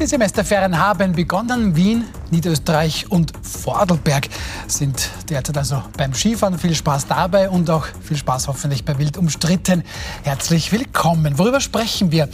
[0.00, 1.76] Die Semesterferien haben begonnen.
[1.76, 4.28] Wien, Niederösterreich und Vordelberg
[4.66, 6.58] sind derzeit also beim Skifahren.
[6.58, 9.84] Viel Spaß dabei und auch viel Spaß hoffentlich bei Wild umstritten.
[10.22, 11.38] Herzlich willkommen.
[11.38, 12.30] Worüber sprechen wir?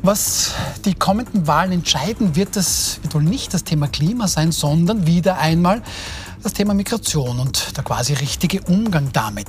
[0.00, 0.52] Was
[0.86, 5.36] die kommenden Wahlen entscheiden wird, das wird wohl nicht das Thema Klima sein, sondern wieder
[5.36, 5.82] einmal
[6.42, 9.48] das Thema Migration und der quasi richtige Umgang damit.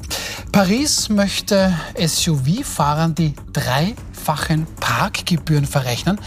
[0.51, 6.19] Paris möchte SUV-Fahrern die dreifachen Parkgebühren verrechnen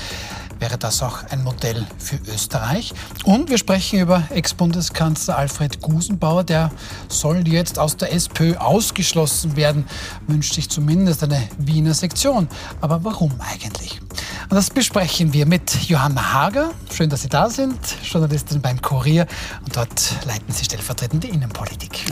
[0.59, 2.93] wäre das auch ein Modell für Österreich.
[3.25, 6.45] Und wir sprechen über Ex-Bundeskanzler Alfred Gusenbauer.
[6.45, 6.71] Der
[7.09, 9.85] soll jetzt aus der SPÖ ausgeschlossen werden,
[10.27, 12.49] wünscht sich zumindest eine Wiener Sektion.
[12.81, 14.01] Aber warum eigentlich?
[14.49, 16.71] Und das besprechen wir mit Johanna Hager.
[16.93, 19.27] Schön, dass Sie da sind, Journalistin beim Kurier.
[19.65, 22.05] Und dort leiten Sie stellvertretend die Innenpolitik.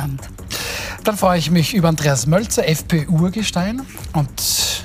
[1.04, 3.82] Dann freue ich mich über Andreas Mölzer, FPÖ-Urgestein.
[4.14, 4.30] Und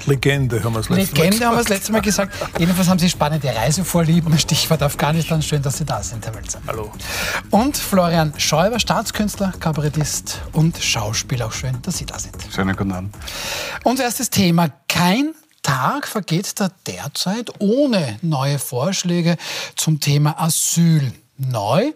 [0.06, 2.34] Legende haben wir das letzte Legende Mal haben wir das letzte Mal gesagt.
[2.60, 4.38] Jedenfalls haben Sie spannende Reisevorlieben.
[4.38, 5.42] Stichwort Afghanistan.
[5.42, 6.62] Schön, dass Sie da sind, Herr Mölzer.
[6.68, 6.92] Hallo.
[7.52, 11.48] Und Florian Schäuber, Staatskünstler, Kabarettist und Schauspieler.
[11.48, 12.36] Auch schön, dass Sie da sind.
[12.54, 13.16] Schönen guten Abend.
[13.84, 14.70] Unser erstes Thema.
[14.88, 15.34] Kein
[15.64, 19.38] Tag vergeht da derzeit ohne neue Vorschläge
[19.76, 21.94] zum Thema Asyl neu,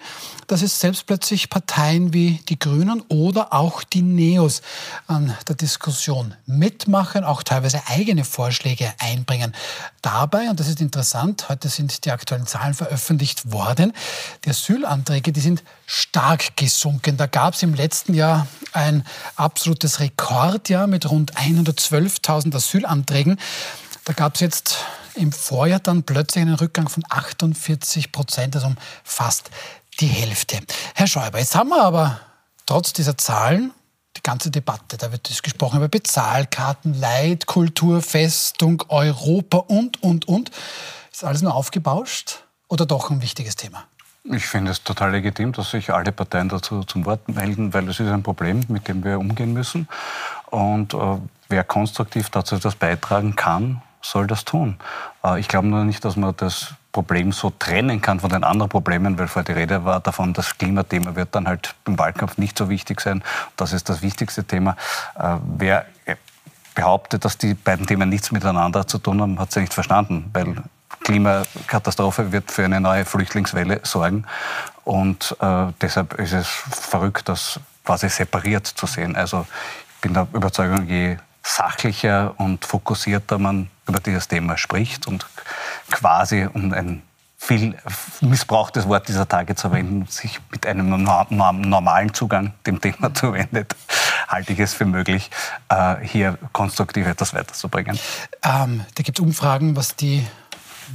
[0.47, 4.61] dass es selbst plötzlich Parteien wie die Grünen oder auch die Neos
[5.07, 9.53] an der Diskussion mitmachen, auch teilweise eigene Vorschläge einbringen.
[10.01, 13.93] Dabei, und das ist interessant, heute sind die aktuellen Zahlen veröffentlicht worden,
[14.45, 17.17] die Asylanträge, die sind stark gesunken.
[17.17, 23.39] Da gab es im letzten Jahr ein absolutes Rekordjahr mit rund 112.000 Asylanträgen.
[24.05, 24.85] Da gab es jetzt
[25.15, 29.49] im Vorjahr dann plötzlich einen Rückgang von 48 Prozent, also um fast
[29.99, 30.59] die Hälfte.
[30.95, 32.19] Herr Schäuber, jetzt haben wir aber
[32.65, 33.71] trotz dieser Zahlen
[34.17, 40.51] die ganze Debatte, da wird gesprochen über Bezahlkarten, Leitkultur, Festung, Europa und, und, und.
[41.11, 43.85] Ist alles nur aufgebauscht oder doch ein wichtiges Thema?
[44.25, 47.99] Ich finde es total legitim, dass sich alle Parteien dazu zum Wort melden, weil es
[47.99, 49.89] ist ein Problem, mit dem wir umgehen müssen.
[50.45, 51.17] Und äh,
[51.49, 54.77] wer konstruktiv dazu etwas beitragen kann, soll das tun.
[55.23, 58.69] Äh, ich glaube nur nicht, dass man das Problem so trennen kann von den anderen
[58.69, 62.57] Problemen, weil vorher die Rede war davon, das Klimathema wird dann halt im Wahlkampf nicht
[62.57, 63.23] so wichtig sein.
[63.57, 64.75] Das ist das wichtigste Thema.
[65.17, 65.85] Äh, wer
[66.75, 70.55] behauptet, dass die beiden Themen nichts miteinander zu tun haben, hat sie nicht verstanden, weil
[71.03, 74.25] Klimakatastrophe wird für eine neue Flüchtlingswelle sorgen.
[74.83, 79.15] Und äh, deshalb ist es verrückt, das quasi separiert zu sehen.
[79.15, 79.45] Also
[79.95, 85.25] ich bin der Überzeugung, je sachlicher und fokussierter man über dieses Thema spricht und
[85.91, 87.03] quasi, um ein
[87.37, 87.75] viel
[88.21, 93.75] missbrauchtes Wort dieser Tage zu verwenden, sich mit einem normalen Zugang dem Thema zuwendet,
[94.29, 95.29] halte ich es für möglich,
[95.67, 97.99] äh, hier konstruktiv etwas weiterzubringen.
[98.43, 100.25] Ähm, da gibt es Umfragen, was die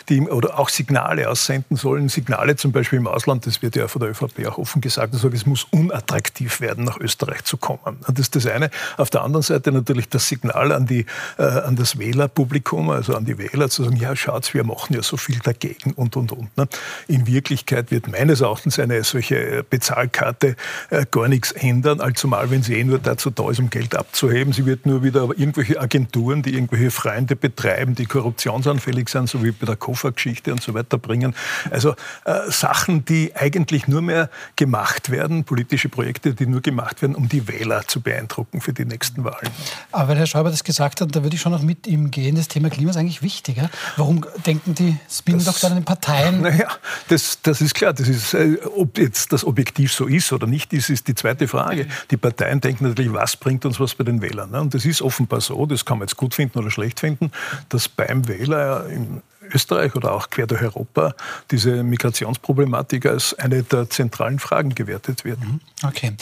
[0.09, 2.07] Die oder auch Signale aussenden sollen.
[2.07, 5.27] Signale zum Beispiel im Ausland, das wird ja von der ÖVP auch offen gesagt, also
[5.29, 7.97] es muss unattraktiv werden, nach Österreich zu kommen.
[8.07, 8.69] Das ist das eine.
[8.95, 11.05] Auf der anderen Seite natürlich das Signal an, die,
[11.37, 15.03] äh, an das Wählerpublikum, also an die Wähler, zu sagen, ja, schaut, wir machen ja
[15.03, 16.55] so viel dagegen und, und, und.
[16.57, 16.69] Ne?
[17.09, 20.55] In Wirklichkeit wird meines Erachtens eine solche Bezahlkarte
[20.89, 24.53] äh, gar nichts ändern, allzumal, wenn sie eh nur dazu da ist, um Geld abzuheben.
[24.53, 29.51] Sie wird nur wieder irgendwelche Agenturen, die irgendwelche Freunde betreiben, die korruptionsanfällig sind, so wie
[29.51, 31.33] bei der Kofi Ufergeschichte und so weiter bringen.
[31.71, 31.95] Also
[32.25, 37.27] äh, Sachen, die eigentlich nur mehr gemacht werden, politische Projekte, die nur gemacht werden, um
[37.27, 39.49] die Wähler zu beeindrucken für die nächsten Wahlen.
[39.91, 42.35] Aber weil Herr Schäuber das gesagt hat, da würde ich schon noch mit ihm gehen.
[42.35, 43.69] Das Thema Klima ist eigentlich wichtiger.
[43.95, 46.41] Warum denken die Spin-Doktoren in Parteien?
[46.47, 46.69] Naja,
[47.09, 47.93] das, das ist klar.
[47.93, 51.47] Das ist, äh, ob jetzt das objektiv so ist oder nicht, ist, ist die zweite
[51.47, 51.87] Frage.
[52.11, 54.51] Die Parteien denken natürlich, was bringt uns was bei den Wählern.
[54.51, 54.61] Ne?
[54.61, 57.31] Und das ist offenbar so, das kann man jetzt gut finden oder schlecht finden,
[57.69, 59.21] dass beim Wähler in
[59.53, 61.13] Österreich oder auch quer durch Europa
[61.51, 65.39] diese Migrationsproblematik als eine der zentralen Fragen gewertet wird.
[65.39, 65.59] Mhm.
[65.83, 66.13] Okay.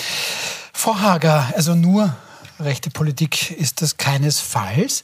[0.74, 2.16] Frau Hager, also nur
[2.60, 5.04] rechte Politik ist das keinesfalls.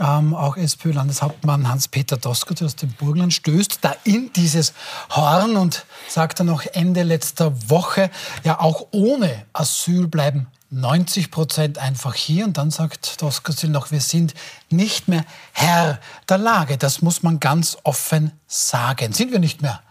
[0.00, 4.74] Ähm, auch SPÖ-Landeshauptmann Hans-Peter Doskozil aus dem Burgenland stößt da in dieses
[5.10, 8.10] Horn und sagt dann noch Ende letzter Woche,
[8.44, 12.44] ja auch ohne Asyl bleiben 90 Prozent einfach hier.
[12.44, 14.34] Und dann sagt Doskozil noch, wir sind
[14.70, 16.76] nicht mehr Herr der Lage.
[16.78, 19.12] Das muss man ganz offen sagen.
[19.12, 19.82] Sind wir nicht mehr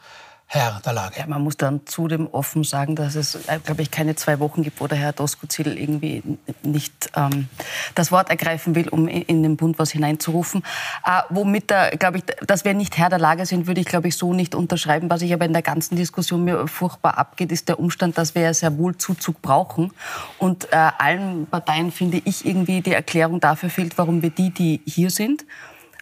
[0.47, 1.19] Herr der Lage.
[1.19, 4.61] Ja, man muss dann zudem offen sagen, dass es, äh, glaube ich, keine zwei Wochen
[4.61, 6.21] gibt, wo der Herr Doskozil irgendwie
[6.61, 7.49] nicht ähm,
[7.95, 10.63] das Wort ergreifen will, um in den Bund was hineinzurufen.
[11.03, 14.07] Äh, womit, da, glaube ich, dass wir nicht Herr der Lage sind, würde ich, glaube
[14.07, 15.09] ich, so nicht unterschreiben.
[15.09, 18.43] Was ich aber in der ganzen Diskussion mir furchtbar abgeht, ist der Umstand, dass wir
[18.43, 19.93] ja sehr wohl Zuzug brauchen.
[20.37, 24.81] Und äh, allen Parteien, finde ich, irgendwie die Erklärung dafür fehlt, warum wir die, die
[24.85, 25.43] hier sind,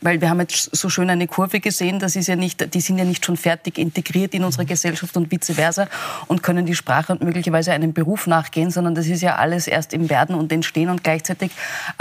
[0.04, 2.98] weil wir haben jetzt so schön eine Kurve gesehen, das ist ja nicht, die sind
[2.98, 5.88] ja nicht schon fertig integriert in unsere Gesellschaft und vice versa
[6.28, 9.94] und können die Sprache und möglicherweise einem Beruf nachgehen, sondern das ist ja alles erst
[9.94, 11.52] im Werden und Entstehen und gleichzeitig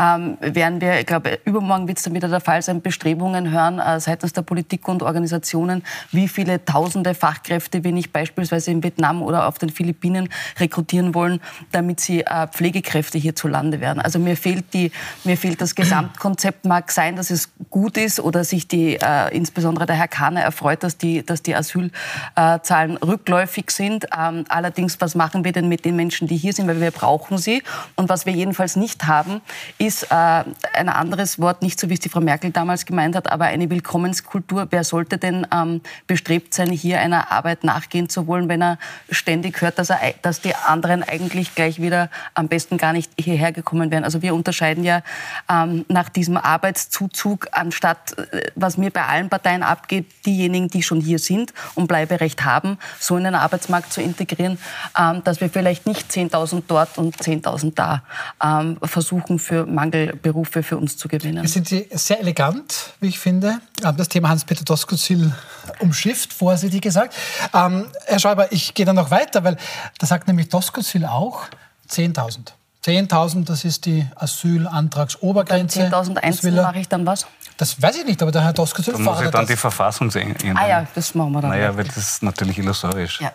[0.01, 3.79] ähm, werden wir, ich glaube, übermorgen wird es dann wieder der Fall sein, Bestrebungen hören
[3.79, 9.23] äh, seitens der Politik und Organisationen, wie viele tausende Fachkräfte wir nicht beispielsweise in Vietnam
[9.23, 10.29] oder auf den Philippinen
[10.59, 11.41] rekrutieren wollen,
[11.71, 14.01] damit sie äh, Pflegekräfte hierzulande werden.
[14.01, 14.91] Also mir fehlt, die,
[15.25, 19.35] mir fehlt das Gesamtkonzept, mag sein, dass es gut gut ist oder sich die, äh,
[19.37, 24.07] insbesondere der Herr Kahner erfreut, dass die, dass die Asylzahlen rückläufig sind.
[24.19, 26.69] Ähm, allerdings, was machen wir denn mit den Menschen, die hier sind?
[26.69, 27.63] Weil wir brauchen sie.
[27.97, 29.41] Und was wir jedenfalls nicht haben,
[29.79, 33.31] ist äh, ein anderes Wort, nicht so wie es die Frau Merkel damals gemeint hat,
[33.31, 34.69] aber eine Willkommenskultur.
[34.71, 38.79] Wer sollte denn ähm, bestrebt sein, hier einer Arbeit nachgehen zu wollen, wenn er
[39.11, 43.53] ständig hört, dass, er, dass die anderen eigentlich gleich wieder am besten gar nicht hierher
[43.53, 44.05] gekommen wären?
[44.05, 45.03] Also wir unterscheiden ja
[45.51, 50.85] ähm, nach diesem Arbeitszuzug anstatt statt, äh, was mir bei allen Parteien abgeht, diejenigen, die
[50.85, 54.57] schon hier sind und Bleiberecht haben, so in den Arbeitsmarkt zu integrieren,
[54.97, 58.05] ähm, dass wir vielleicht nicht 10.000 dort und 10.000 da
[58.41, 61.45] ähm, versuchen, für Mangelberufe für uns zu gewinnen.
[61.49, 65.33] sind Sie sehr elegant, wie ich finde, das Thema Hans-Peter Doskozil
[65.81, 67.17] umschifft, vorsichtig gesagt.
[67.53, 69.57] Ähm, Herr Schäuber, ich gehe dann noch weiter, weil
[69.99, 71.47] da sagt nämlich Doskozil auch
[71.91, 72.53] 10.000.
[72.85, 75.87] 10.000, das ist die Asylantragsobergrenze.
[75.87, 77.27] 10.000 mache ich dann was?
[77.57, 79.47] Das weiß ich nicht, aber der Herr Doske Da muss ich dann das.
[79.47, 80.57] die Verfassung ändern.
[80.57, 81.51] Ah ja, das machen wir dann.
[81.51, 83.21] Naja, weil das ist natürlich illusorisch.
[83.21, 83.33] Ja.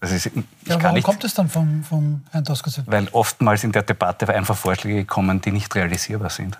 [0.00, 0.42] Das ist, ja,
[0.80, 2.70] warum nicht, kommt es dann vom, vom Herrn Doske?
[2.86, 6.58] Weil oftmals in der Debatte einfach Vorschläge kommen, die nicht realisierbar sind.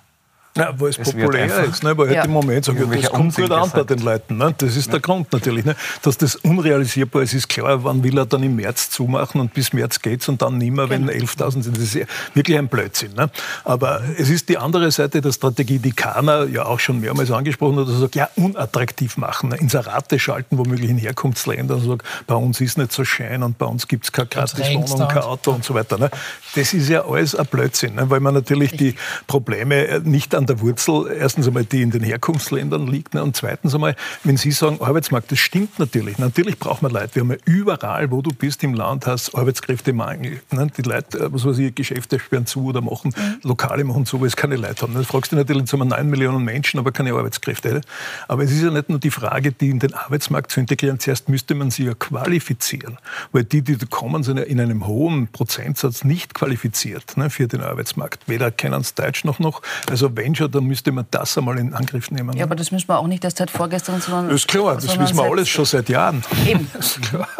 [0.56, 1.96] Ja, weil es, es populär ist, ne?
[1.96, 2.18] weil ja.
[2.18, 4.36] heute im Moment sagen, ja, das kommt gut an bei den Leuten.
[4.38, 4.54] Ne?
[4.56, 4.92] Das ist ja.
[4.92, 5.64] der Grund natürlich.
[5.64, 5.76] Ne?
[6.02, 7.84] Dass das unrealisierbar ist, ist klar.
[7.84, 11.08] Wann will er dann im März zumachen und bis März geht's und dann nimmer, wenn
[11.10, 11.50] 11.000 genau.
[11.50, 11.76] sind.
[11.76, 13.12] Das ist wirklich ein Blödsinn.
[13.14, 13.30] Ne?
[13.64, 17.78] Aber es ist die andere Seite der Strategie, die Kana ja auch schon mehrmals angesprochen
[17.78, 19.56] hat, dass er sagt, ja, unattraktiv machen, ne?
[19.56, 23.66] Inserate schalten, womöglich in Herkunftsländern und sagt, bei uns ist nicht so schön und bei
[23.66, 25.98] uns gibt es keine Gratiswohnung, kein Auto und so weiter.
[25.98, 26.10] Ne?
[26.54, 28.08] Das ist ja alles ein Blödsinn, ne?
[28.10, 28.94] weil man natürlich die
[29.26, 33.74] Probleme nicht an der Wurzel, erstens einmal, die in den Herkunftsländern liegt, ne, und zweitens
[33.74, 36.18] einmal, wenn Sie sagen, Arbeitsmarkt, das stimmt natürlich.
[36.18, 37.14] Natürlich braucht man Leute.
[37.14, 40.40] Wir haben ja überall, wo du bist im Land, hast Arbeitskräftemangel.
[40.50, 40.68] Ne?
[40.76, 43.40] Die Leute, äh, was weiß ich, Geschäfte sperren zu oder machen, mhm.
[43.42, 44.94] Lokale machen zu, weil es keine Leute haben.
[44.94, 47.80] Das fragst du natürlich, jetzt haben wir 9 Millionen Menschen, aber keine Arbeitskräfte.
[48.28, 50.98] Aber es ist ja nicht nur die Frage, die in den Arbeitsmarkt zu integrieren.
[50.98, 52.98] Zuerst müsste man sie ja qualifizieren.
[53.32, 57.62] Weil die, die kommen, sind ja in einem hohen Prozentsatz nicht qualifiziert ne, für den
[57.62, 58.28] Arbeitsmarkt.
[58.28, 59.62] Weder kennen sie Deutsch noch noch.
[59.88, 62.36] Also wenn schon, dann müsste man das einmal in Angriff nehmen.
[62.36, 64.28] Ja, aber das müssen wir auch nicht erst seit vorgestern, sondern.
[64.28, 66.22] Das ist klar, das wissen wir alles schon seit Jahren.
[66.46, 66.70] Eben.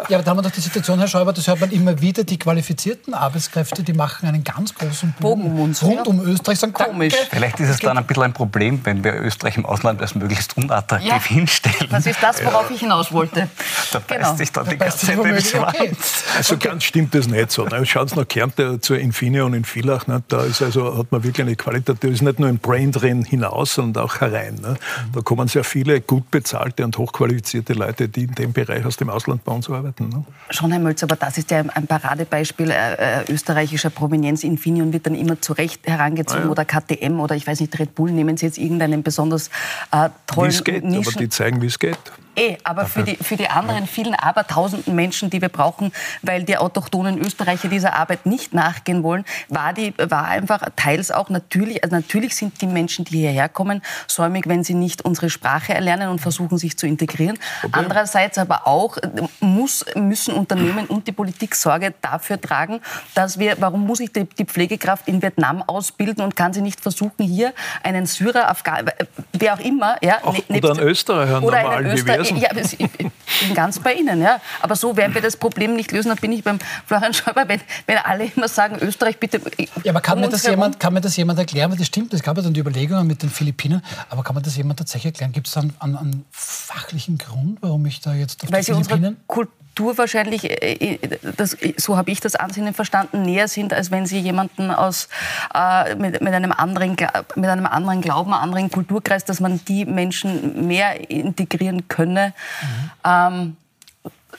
[0.09, 2.23] Ja, aber da haben wir doch die Situation, Herr Schäuber, das hört man immer wieder,
[2.23, 6.03] die qualifizierten Arbeitskräfte, die machen einen ganz großen Bogen, Bogen uns, rund ja.
[6.03, 6.59] um Österreich.
[6.59, 7.13] Sagen, Komisch.
[7.13, 7.35] Danke.
[7.35, 10.55] Vielleicht ist es dann ein bisschen ein Problem, wenn wir Österreich im Ausland als möglichst
[10.57, 11.21] unattraktiv ja.
[11.21, 11.89] hinstellen.
[11.89, 12.75] Das ist das, worauf ja.
[12.75, 13.49] ich hinaus wollte.
[13.91, 14.35] Da beißt genau.
[14.35, 15.91] sich dann da die ganze Zeit den okay.
[16.37, 16.67] Also okay.
[16.69, 17.65] ganz stimmt das nicht so.
[17.65, 17.85] Ne?
[17.85, 20.23] Schauen Sie nach Kärnten zur Infine und in Villach, ne?
[20.27, 23.23] da ist also, hat man wirklich eine Qualität, da ist nicht nur ein Brain drin
[23.23, 24.55] hinaus und auch herein.
[24.55, 24.75] Ne?
[25.13, 29.09] Da kommen sehr viele gut bezahlte und hochqualifizierte Leute, die in dem Bereich aus dem
[29.09, 30.09] Ausland bei uns arbeiten.
[30.09, 30.23] Ne?
[30.49, 34.43] Schon, Herr Mölz, aber das ist ja ein Paradebeispiel äh, äh, österreichischer Provenienz.
[34.43, 36.51] Infineon wird dann immer zu Recht herangezogen ah, ja.
[36.51, 38.11] oder KTM oder ich weiß nicht, Red Bull.
[38.11, 39.49] Nehmen Sie jetzt irgendeinen besonders
[39.91, 40.51] äh, tollen...
[40.51, 41.97] Wie es geht, Nischen aber die zeigen, wie es geht.
[42.37, 45.91] Eh, aber für die, für die anderen vielen abertausenden Menschen, die wir brauchen,
[46.21, 51.29] weil die autochthonen Österreicher dieser Arbeit nicht nachgehen wollen, war, die, war einfach teils auch
[51.29, 55.73] natürlich, also natürlich sind die Menschen, die hierher kommen, säumig, wenn sie nicht unsere Sprache
[55.73, 57.39] erlernen und versuchen, sich zu integrieren.
[57.63, 57.71] Okay.
[57.71, 58.97] Andererseits aber auch
[59.39, 62.81] muss, müssen Unternehmen und die Politik Sorge dafür tragen,
[63.15, 66.81] dass wir, warum muss ich die, die Pflegekraft in Vietnam ausbilden und kann sie nicht
[66.81, 68.93] versuchen, hier einen Syrer, Afghaner,
[69.33, 71.97] wer auch immer, ja, auch, ne, oder einen Österreicher oder normal einen
[72.35, 73.11] Ja, ich bin
[73.53, 74.41] ganz bei Ihnen, ja.
[74.61, 76.09] Aber so werden wir das Problem nicht lösen.
[76.09, 79.39] Da bin ich beim Florian Schäuber, wenn, wenn alle immer sagen, Österreich bitte.
[79.83, 81.71] Ja, aber kann mir, das jemand, kann mir das jemand erklären?
[81.71, 83.81] Weil das stimmt, es gab ja dann die Überlegungen mit den Philippinen.
[84.09, 85.31] Aber kann man das jemand tatsächlich erklären?
[85.31, 89.17] Gibt es einen, einen, einen, fachlichen Grund, warum ich da jetzt auf Weil die Philippinen...
[89.27, 94.05] Kultur wahrscheinlich, äh, äh, das, so habe ich das Ansinnen verstanden, näher sind, als wenn
[94.05, 95.09] Sie jemanden aus,
[95.53, 96.97] äh, mit, mit, einem anderen,
[97.35, 102.33] mit einem anderen Glauben, einem anderen Kulturkreis, dass man die Menschen mehr integrieren könne.
[102.61, 102.91] Mhm.
[103.05, 103.57] Ähm,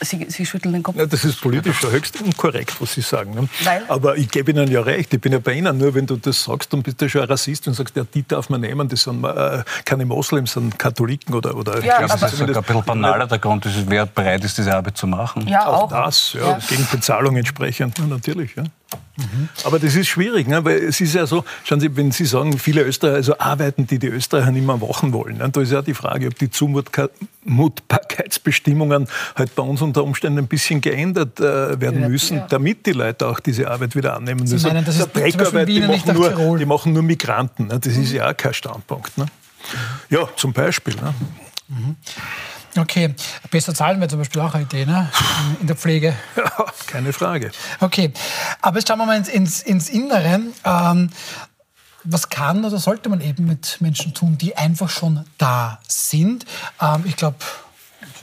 [0.01, 0.97] Sie, Sie, schütteln den Kopf.
[0.97, 3.35] Ja, das ist politisch höchst unkorrekt, was Sie sagen.
[3.35, 3.49] Ne?
[3.89, 5.79] Aber ich gebe Ihnen ja recht, ich bin ja bei Ihnen.
[5.79, 8.27] Nur wenn du das sagst, dann bist du schon ein Rassist und sagst, ja, die
[8.27, 11.57] darf man nehmen, das sind äh, keine Moslems, sondern Katholiken oder.
[11.57, 14.59] oder ja, ich glaube, das ist ein bisschen banaler der Grund, dass wer bereit ist,
[14.59, 15.47] diese Arbeit zu machen.
[15.49, 15.91] Ja, auch, auch.
[15.91, 16.59] das, ja, ja.
[16.69, 18.55] gegen Bezahlung entsprechend, ja, natürlich.
[18.57, 18.65] Ja.
[19.17, 19.49] Mhm.
[19.65, 20.63] Aber das ist schwierig, ne?
[20.65, 23.99] weil es ist ja so, schauen Sie, wenn Sie sagen, viele Österreicher, also arbeiten, die
[23.99, 25.51] die Österreicher nicht mehr machen wollen, ne?
[25.51, 30.81] da ist ja die Frage, ob die Zumutbarkeitsbestimmungen halt bei uns unter Umständen ein bisschen
[30.81, 32.47] geändert äh, werden ja, müssen, ja.
[32.49, 34.47] damit die Leute auch diese Arbeit wieder annehmen.
[34.47, 37.67] Sie meinen, das ist Dreckarbeit, die, machen nur, die machen nur Migranten.
[37.67, 37.81] Ne?
[37.81, 39.19] Das ist ja auch kein Standpunkt.
[39.19, 39.27] Ne?
[40.11, 40.95] Ja, zum Beispiel.
[40.95, 41.13] Ne?
[41.69, 41.97] Mhm.
[42.77, 43.15] Okay,
[43.51, 45.11] besser zahlen wäre zum Beispiel auch eine Idee ne?
[45.55, 46.15] in, in der Pflege.
[46.37, 47.51] Ja, keine Frage.
[47.81, 48.13] Okay,
[48.61, 50.41] aber jetzt schauen wir mal ins, ins, ins Innere.
[50.65, 51.11] Ähm,
[52.05, 56.47] was kann oder sollte man eben mit Menschen tun, die einfach schon da sind?
[56.81, 57.37] Ähm, ich glaube,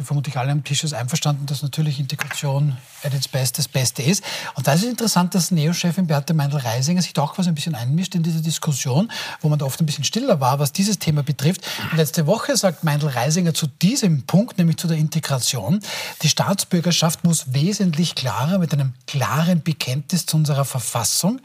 [0.04, 2.78] vermutlich alle am Tisch ist einverstanden, dass natürlich Integration at
[3.14, 4.24] its best das Beste ist.
[4.56, 8.16] Und da ist es interessant, dass Neo-Chefin Beate Meindl-Reisinger sich doch quasi ein bisschen einmischt
[8.16, 11.62] in diese Diskussion, wo man da oft ein bisschen stiller war, was dieses Thema betrifft.
[11.92, 15.80] Und letzte Woche sagt Meindl-Reisinger zu diesem Punkt, nämlich zu der Integration,
[16.22, 21.42] die Staatsbürgerschaft muss wesentlich klarer mit einem klaren Bekenntnis zu unserer Verfassung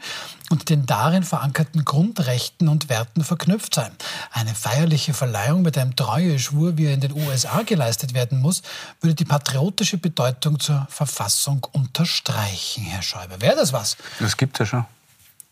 [0.51, 3.91] und den darin verankerten Grundrechten und Werten verknüpft sein.
[4.31, 8.61] Eine feierliche Verleihung mit einem Treueschwur, wie er in den USA geleistet werden muss,
[8.99, 13.39] würde die patriotische Bedeutung zur Verfassung unterstreichen, Herr Schäuber.
[13.39, 13.97] Wäre das was?
[14.19, 14.85] Das gibt es ja schon.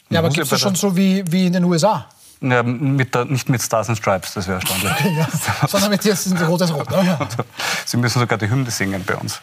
[0.10, 2.08] Ja, aber gibt es das schon so wie, wie in den USA?
[2.42, 5.18] Ja, mit der, nicht mit Stars and Stripes, das wäre erstaunlich.
[5.18, 5.28] Ja.
[5.68, 6.88] Sondern mit jetzt sind Rot ist Rot.
[6.92, 7.20] Oh, ja.
[7.86, 9.42] Sie müssen sogar die Hymne singen bei uns.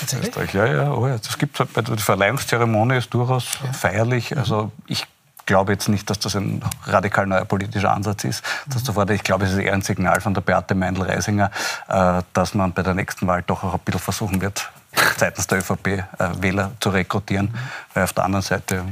[0.00, 0.52] Tatsächlich?
[0.52, 1.16] Ja, ja, oh ja.
[1.16, 3.72] Das gibt halt, die Verleihungszeremonie ist durchaus ja.
[3.72, 4.36] feierlich.
[4.36, 5.06] Also ich
[5.46, 8.44] glaube jetzt nicht, dass das ein radikal neuer politischer Ansatz ist.
[8.66, 11.50] Das sofort, ich glaube, es ist eher ein Signal von der Beate Meindl-Reisinger,
[11.88, 14.70] äh, dass man bei der nächsten Wahl doch auch ein bisschen versuchen wird,
[15.16, 16.02] seitens der ÖVP äh,
[16.38, 17.54] Wähler zu rekrutieren.
[17.92, 18.84] Weil auf der anderen Seite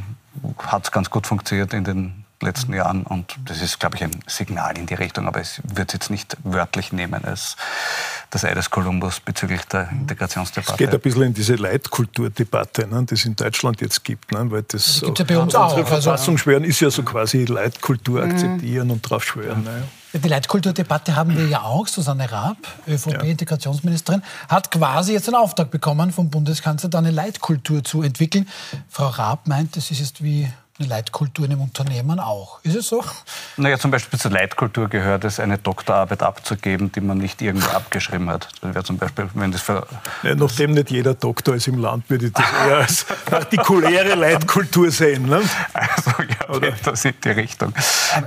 [0.58, 3.04] hat es ganz gut funktioniert in den letzten Jahren.
[3.04, 5.26] Und das ist, glaube ich, ein Signal in die Richtung.
[5.28, 7.56] Aber es wird es jetzt nicht wörtlich nehmen als
[8.30, 10.72] das Ei des Kolumbus bezüglich der Integrationsdebatte.
[10.72, 14.32] Es geht ein bisschen in diese Leitkulturdebatte, ne, die es in Deutschland jetzt gibt.
[14.32, 15.76] Ne, weil das, das ja bei uns auch.
[15.76, 18.32] Unsere also- Verfassung schwören ist ja so quasi Leitkultur mhm.
[18.32, 19.64] akzeptieren und drauf schwören.
[19.64, 19.82] Ne.
[20.14, 21.86] Die Leitkulturdebatte haben wir ja auch.
[21.86, 28.02] Susanne Raab, ÖVP-Integrationsministerin, hat quasi jetzt einen Auftrag bekommen vom Bundeskanzler, da eine Leitkultur zu
[28.02, 28.46] entwickeln.
[28.88, 30.48] Frau Raab meint, das ist jetzt wie
[30.82, 32.60] eine Leitkultur in einem Unternehmen auch.
[32.62, 33.04] Ist es so?
[33.56, 38.28] Naja, zum Beispiel zur Leitkultur gehört es, eine Doktorarbeit abzugeben, die man nicht irgendwo abgeschrieben
[38.28, 38.48] hat.
[38.60, 39.86] Das wäre zum Beispiel, wenn das für
[40.22, 44.90] ja, nachdem nicht jeder Doktor ist im Land, würde ich das eher als partikuläre Leitkultur
[44.90, 45.26] sehen.
[45.26, 45.42] Ne?
[45.72, 47.74] Also ja, okay, das in die Richtung,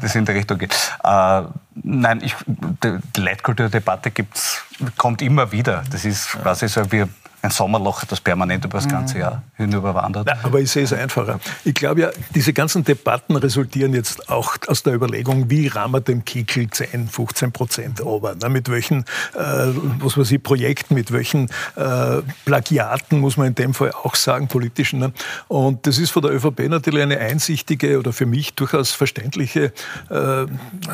[0.02, 0.74] das in die Richtung geht.
[1.04, 1.42] Äh,
[1.84, 4.64] nein, ich, die, Leitkulturdebatte gibt's,
[4.98, 5.84] kommt immer wieder.
[5.92, 7.06] Das ist quasi so wie
[7.46, 10.26] ein Sommerloch, das permanent über das ganze Jahr hinüberwandert.
[10.26, 11.40] Nein, aber ich sehe es einfacher.
[11.64, 16.26] Ich glaube ja, diese ganzen Debatten resultieren jetzt auch aus der Überlegung, wie rammen dem
[16.26, 18.36] Kickel 10, 15 Prozent ober.
[18.36, 18.50] Ne?
[18.50, 19.02] Mit welchen,
[19.34, 19.68] äh,
[20.00, 24.48] was weiß ich, Projekten, mit welchen äh, Plagiaten, muss man in dem Fall auch sagen,
[24.48, 25.00] politischen.
[25.00, 25.14] Ne?
[25.48, 29.72] Und das ist von der ÖVP natürlich eine einsichtige oder für mich durchaus verständliche
[30.10, 30.46] äh,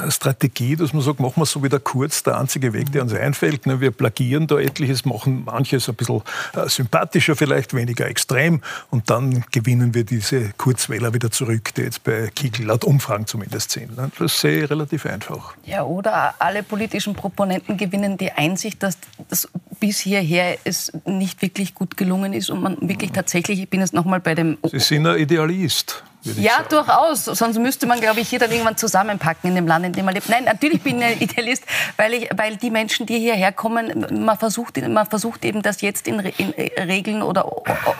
[0.09, 3.13] Strategie, dass man sagt, machen wir es so wieder kurz, der einzige Weg, der uns
[3.13, 3.65] einfällt.
[3.65, 3.79] Ne?
[3.79, 6.21] Wir plagieren da etliches, machen manches ein bisschen
[6.67, 8.61] sympathischer, vielleicht weniger extrem.
[8.89, 13.71] Und dann gewinnen wir diese Kurzwähler wieder zurück, die jetzt bei Kickel laut Umfragen zumindest
[13.71, 13.97] sind.
[13.97, 14.11] Ne?
[14.17, 15.55] Das sehe ich relativ einfach.
[15.65, 18.97] Ja, oder alle politischen Proponenten gewinnen die Einsicht, dass
[19.29, 23.79] das bis hierher es nicht wirklich gut gelungen ist und man wirklich tatsächlich, ich bin
[23.79, 24.57] jetzt nochmal bei dem...
[24.71, 26.03] Sie sind ein Idealist.
[26.23, 27.25] Ja, durchaus.
[27.25, 30.13] Sonst müsste man, glaube ich, hier dann irgendwann zusammenpacken in dem Land, in dem man
[30.13, 30.29] lebt.
[30.29, 31.63] Nein, natürlich bin ich ein Idealist,
[31.97, 36.07] weil, ich, weil die Menschen, die hierher kommen, man versucht, man versucht eben das jetzt
[36.07, 37.45] in, in Regeln oder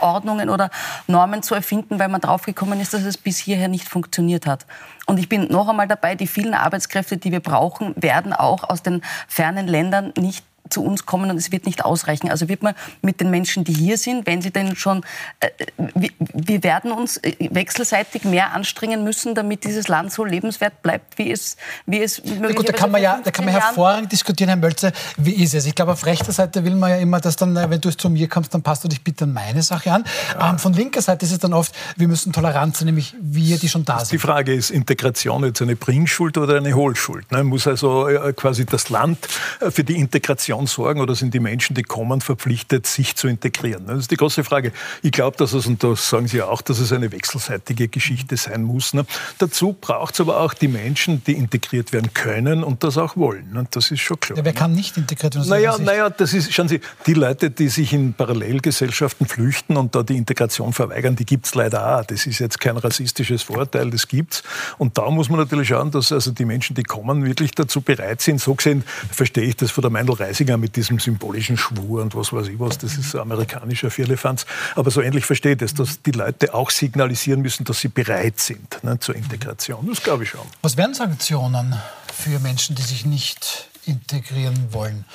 [0.01, 0.69] Ordnungen oder
[1.07, 4.65] Normen zu erfinden, weil man draufgekommen ist, dass es bis hierher nicht funktioniert hat.
[5.07, 8.83] Und ich bin noch einmal dabei, die vielen Arbeitskräfte, die wir brauchen, werden auch aus
[8.83, 12.29] den fernen Ländern nicht zu uns kommen und es wird nicht ausreichen.
[12.29, 15.03] Also wird man mit den Menschen, die hier sind, wenn sie denn schon,
[15.39, 15.49] äh,
[15.95, 21.17] wir, wir, werden uns äh, wechselseitig mehr anstrengen müssen, damit dieses Land so lebenswert bleibt,
[21.17, 24.49] wie es, wie es möglicherweise Gut, da kann man ja, da kann man hervorragend diskutieren,
[24.49, 25.65] Herr Mölzer, wie ist es?
[25.65, 28.27] Ich glaube, auf rechter Seite will man ja immer, dass dann, wenn du zu mir
[28.27, 30.03] kommst, dann passt du dich bitte an meine Sache an.
[30.33, 30.51] Ja.
[30.51, 33.69] Ähm, von linker Seite ist es dann oft, wir müssen tolerant sein, nämlich wir, die
[33.69, 34.11] schon da sind.
[34.11, 37.31] Die Frage ist, Integration jetzt eine Bringschuld oder eine Hohlschuld?
[37.31, 37.43] Ne?
[37.43, 39.27] Muss also äh, quasi das Land
[39.69, 43.87] für die Integration Integration sorgen oder sind die Menschen, die kommen, verpflichtet, sich zu integrieren?
[43.87, 44.71] Das ist die große Frage.
[45.01, 48.63] Ich glaube, dass es, und das sagen Sie auch, dass es eine wechselseitige Geschichte sein
[48.63, 48.93] muss.
[48.93, 49.05] Ne?
[49.37, 53.51] Dazu braucht es aber auch die Menschen, die integriert werden können und das auch wollen.
[53.53, 53.65] Ne?
[53.71, 54.37] Das ist schon klar.
[54.37, 55.49] Ja, wer kann nicht integriert werden?
[55.49, 60.03] Naja, naja, das ist, schauen Sie, die Leute, die sich in Parallelgesellschaften flüchten und da
[60.03, 62.05] die Integration verweigern, die gibt es leider auch.
[62.05, 64.43] Das ist jetzt kein rassistisches Vorteil, das gibt's.
[64.77, 68.21] Und da muss man natürlich schauen, dass also die Menschen, die kommen, wirklich dazu bereit
[68.21, 68.39] sind.
[68.39, 70.11] So gesehen verstehe ich das von der Meindl
[70.51, 74.45] Reisinger mit diesem symbolischen Schwur und was weiß ich was, das ist amerikanischer Firlefanz.
[74.75, 78.83] Aber so ähnlich versteht es, dass die Leute auch signalisieren müssen, dass sie bereit sind
[78.83, 79.87] ne, zur Integration.
[79.87, 80.45] Das glaube ich schon.
[80.61, 81.75] Was wären Sanktionen
[82.13, 85.05] für Menschen, die sich nicht integrieren wollen?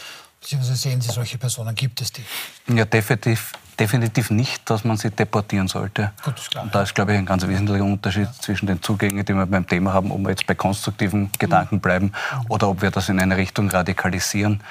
[0.40, 1.74] Beziehungsweise sehen Sie solche Personen?
[1.74, 2.22] Gibt es die?
[2.68, 6.12] Ja, definitiv, definitiv nicht, dass man sie deportieren sollte.
[6.24, 6.62] Gut, ist klar.
[6.62, 8.34] Und da ist, glaube ich, ein ganz wesentlicher Unterschied ja.
[8.40, 12.06] zwischen den Zugängen, die wir beim Thema haben, ob wir jetzt bei konstruktiven Gedanken bleiben
[12.06, 12.46] mhm.
[12.48, 14.62] oder ob wir das in eine Richtung radikalisieren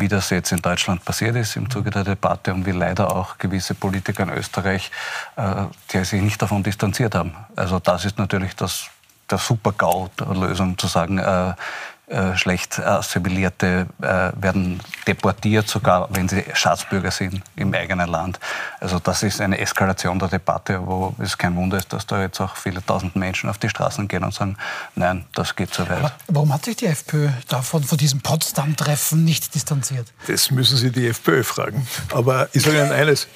[0.00, 3.38] wie das jetzt in Deutschland passiert ist im Zuge der Debatte und wie leider auch
[3.38, 4.90] gewisse Politiker in Österreich,
[5.36, 7.34] äh, die sich nicht davon distanziert haben.
[7.56, 8.86] Also das ist natürlich das,
[9.30, 11.54] der Super-GAU der Lösung, zu sagen, äh,
[12.10, 18.40] äh, schlecht assimilierte äh, werden deportiert, sogar wenn sie Staatsbürger sind im eigenen Land.
[18.80, 22.40] Also das ist eine Eskalation der Debatte, wo es kein Wunder ist, dass da jetzt
[22.40, 24.56] auch viele tausend Menschen auf die Straßen gehen und sagen,
[24.96, 25.98] nein, das geht zu weit.
[25.98, 30.12] Aber warum hat sich die FPÖ davon, von diesem Potsdam-Treffen nicht distanziert?
[30.26, 31.86] Das müssen Sie die FPÖ fragen.
[32.12, 33.28] Aber ich sage Ihnen eines,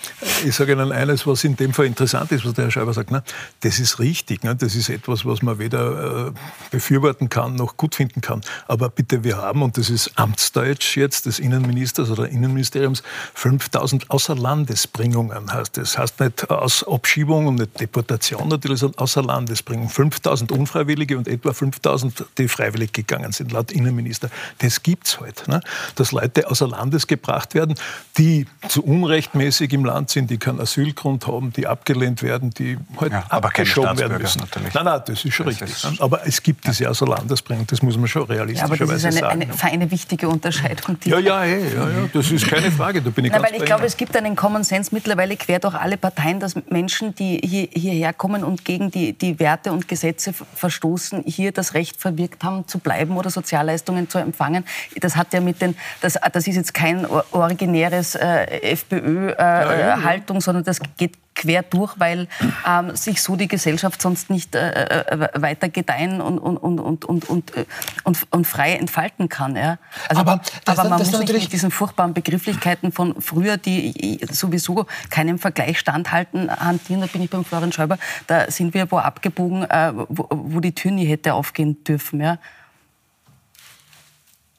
[0.44, 3.12] ich sage Ihnen eines, was in dem Fall interessant ist, was der Herr Schreiber sagt.
[3.12, 3.22] Ne?
[3.60, 4.42] Das ist richtig.
[4.42, 4.56] Ne?
[4.56, 6.32] Das ist etwas, was man weder äh,
[6.72, 8.40] befürworten kann noch gut finden kann.
[8.66, 13.02] Aber bitte, wir haben, und das ist Amtsdeutsch jetzt des Innenministers oder Innenministeriums,
[13.34, 15.98] 5000 Außerlandesbringungen heißt das.
[15.98, 19.88] Heißt nicht aus Abschiebung und nicht Deportation natürlich, sondern Außerlandesbringung.
[19.88, 24.30] 5000 Unfreiwillige und etwa 5000, die freiwillig gegangen sind, laut Innenminister.
[24.58, 25.46] Das gibt's halt.
[25.48, 25.60] Ne?
[25.96, 27.74] Dass Leute außer Landes gebracht werden,
[28.16, 33.12] die zu unrechtmäßig im Land sind, die keinen Asylgrund haben, die abgelehnt werden, die halt
[33.12, 34.40] ja, abgeschoben werden müssen.
[34.40, 34.74] Natürlich.
[34.74, 35.84] Nein, nein, das ist schon das richtig.
[35.84, 39.04] Ist aber es gibt diese Außerlandesbringung, das muss man schon realisieren ja, aber das ist
[39.04, 40.96] eine, eine feine, wichtige Unterscheidung.
[41.04, 43.60] Ja, ja, hey, ja, ja, das ist keine Frage, da bin ich Na, ganz weil
[43.60, 47.40] Ich glaube, es gibt einen Common Sense mittlerweile quer durch alle Parteien, dass Menschen, die
[47.44, 52.44] hier, hierher kommen und gegen die, die Werte und Gesetze verstoßen, hier das Recht verwirkt
[52.44, 54.64] haben, zu bleiben oder Sozialleistungen zu empfangen.
[55.00, 60.40] Das hat ja mit den, das, das ist jetzt kein originäres äh, FPÖ-Haltung, äh, ja,
[60.40, 62.28] sondern das geht quer durch, weil
[62.66, 67.04] ähm, sich so die Gesellschaft sonst nicht äh, äh, weiter gedeihen und, und, und, und,
[67.04, 67.64] und, und, äh,
[68.04, 69.56] und, und frei entfalten kann.
[69.56, 69.78] Ja?
[70.08, 74.20] Also, aber, das, aber man das muss nicht mit diesen furchtbaren Begrifflichkeiten von früher, die
[74.30, 77.00] sowieso keinem Vergleich standhalten, hantieren.
[77.00, 80.74] Da bin ich beim Florian Schäuber, da sind wir wo abgebogen, äh, wo, wo die
[80.74, 82.20] Tür nie hätte aufgehen dürfen.
[82.20, 82.38] Ja?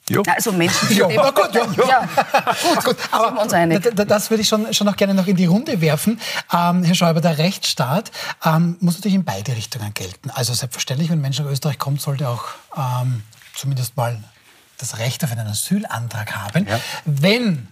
[0.08, 0.22] Jo.
[0.28, 1.88] Also Menschen, die ja, gut, ja, ja.
[1.88, 2.08] ja,
[2.76, 2.98] gut, gut.
[3.12, 3.92] aber wir uns einig.
[3.96, 6.20] Das würde ich schon, schon noch gerne noch in die Runde werfen.
[6.54, 8.12] Ähm, Herr Schäuber, der Rechtsstaat
[8.44, 10.30] ähm, muss natürlich in beide Richtungen gelten.
[10.30, 12.44] Also selbstverständlich, wenn ein Mensch nach Österreich kommt, sollte auch
[12.78, 13.24] ähm,
[13.56, 14.20] zumindest mal
[14.78, 16.68] das Recht auf einen Asylantrag haben.
[16.68, 16.80] Ja.
[17.06, 17.68] Wenn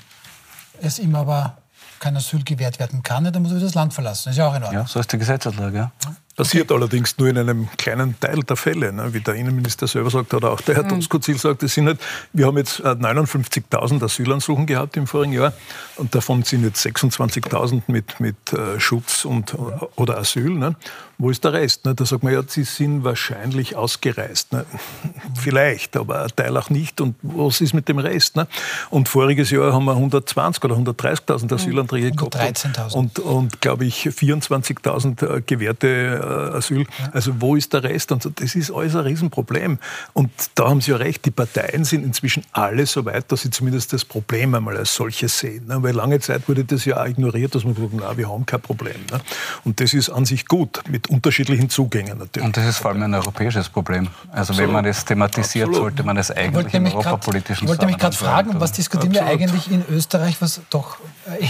[0.82, 1.58] es ihm aber
[2.00, 4.24] kein Asyl gewährt werden kann, dann muss er das Land verlassen.
[4.26, 4.82] Das ist ja auch in Ordnung.
[4.82, 5.78] Ja, so ist die Gesetzeslage.
[5.78, 5.92] Ja.
[6.36, 6.80] Passiert okay.
[6.80, 8.92] allerdings nur in einem kleinen Teil der Fälle.
[8.92, 9.14] Ne?
[9.14, 10.90] Wie der Innenminister selber sagt oder auch der Herr mhm.
[10.90, 12.00] Doskozil sagt, es sind halt,
[12.34, 15.54] wir haben jetzt 59.000 äh, Asylansuchen gehabt im vorigen Jahr
[15.98, 19.56] und davon sind jetzt 26.000 mit, mit äh, Schutz und,
[19.96, 20.50] oder Asyl.
[20.50, 20.76] Ne?
[21.18, 21.86] Wo ist der Rest?
[21.86, 21.96] Ne?
[21.96, 24.52] Da sagt man ja, sie sind wahrscheinlich ausgereist.
[24.52, 24.66] Ne?
[25.36, 27.02] Vielleicht, aber ein Teil auch nicht.
[27.02, 28.36] Und was ist mit dem Rest?
[28.36, 28.48] Ne?
[28.90, 32.68] Und voriges Jahr haben wir 120 oder 130.000 Asylanträge gehabt.
[32.94, 36.86] Und, und glaube ich, 24.000 äh, gewährte Asyl.
[37.12, 38.12] Also wo ist der Rest?
[38.12, 39.78] Und so, das ist alles ein Riesenproblem.
[40.14, 43.50] Und da haben Sie ja recht, die Parteien sind inzwischen alle so weit, dass sie
[43.50, 45.68] zumindest das Problem einmal als solches sehen.
[45.68, 45.82] Ne?
[45.82, 48.62] Weil lange Zeit wurde das ja auch ignoriert, dass man sagt, na, wir haben kein
[48.62, 48.96] Problem.
[49.12, 49.20] Ne?
[49.64, 52.46] Und das ist an sich gut, mit unterschiedlichen Zugängen natürlich.
[52.46, 54.08] Und das ist vor allem ein europäisches Problem.
[54.32, 54.60] Also Absolut.
[54.60, 55.90] wenn man es thematisiert, Absolut.
[55.90, 59.40] sollte man es eigentlich im europapolitischen Ich wollte mich gerade fragen, was diskutieren Absolut.
[59.40, 60.98] wir eigentlich in Österreich, was doch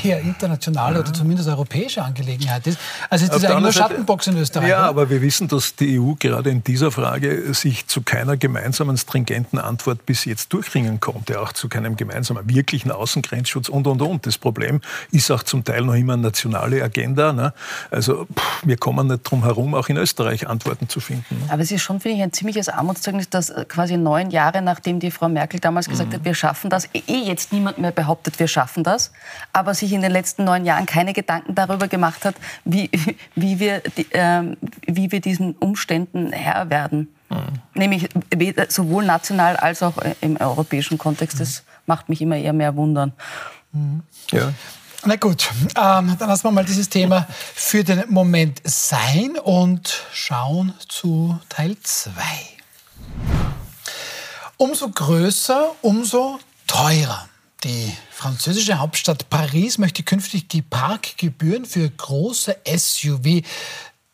[0.04, 1.02] eher internationale ja.
[1.02, 2.78] oder zumindest europäische Angelegenheit ist.
[3.10, 4.69] Also ist das eigentlich nur Schattenbox in Österreich?
[4.69, 4.89] Ja, oder?
[4.89, 9.60] aber wir wissen, dass die EU gerade in dieser Frage sich zu keiner gemeinsamen, stringenten
[9.60, 14.26] Antwort bis jetzt durchringen konnte, auch zu keinem gemeinsamen, wirklichen Außengrenzschutz und, und, und.
[14.26, 17.32] Das Problem ist auch zum Teil noch immer eine nationale Agenda.
[17.32, 17.54] Ne?
[17.91, 21.39] Also pff, wir kommen nicht drum herum, auch in Österreich Antworten zu finden.
[21.39, 21.45] Ne?
[21.49, 24.99] Aber es ist schon, finde ich, ein ziemliches Armutszeugnis, dass äh, quasi neun Jahre, nachdem
[24.99, 26.15] die Frau Merkel damals gesagt mhm.
[26.15, 29.12] hat, wir schaffen das, eh jetzt niemand mehr behauptet, wir schaffen das,
[29.51, 32.89] aber sich in den letzten neun Jahren keine Gedanken darüber gemacht hat, wie,
[33.36, 34.56] wie, wir, äh,
[34.88, 37.10] wie wir diesen Umständen Herr werden.
[37.29, 37.36] Mhm.
[37.73, 38.10] Nämlich
[38.69, 41.39] sowohl national als auch äh, im europäischen Kontext.
[41.39, 43.13] Das macht mich immer eher mehr wundern.
[43.71, 44.03] Mhm.
[44.32, 44.53] Ja.
[45.05, 50.73] Na gut, ähm, dann lassen wir mal dieses Thema für den Moment sein und schauen
[50.87, 52.13] zu Teil 2.
[54.55, 57.27] Umso größer, umso teurer.
[57.65, 63.41] Die französische Hauptstadt Paris möchte künftig die Parkgebühren für große SUV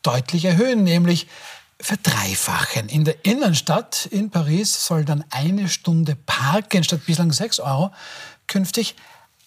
[0.02, 1.28] deutlich erhöhen, nämlich
[1.80, 2.88] verdreifachen.
[2.88, 7.92] In der Innenstadt in Paris soll dann eine Stunde Parken statt bislang 6 Euro
[8.48, 8.96] künftig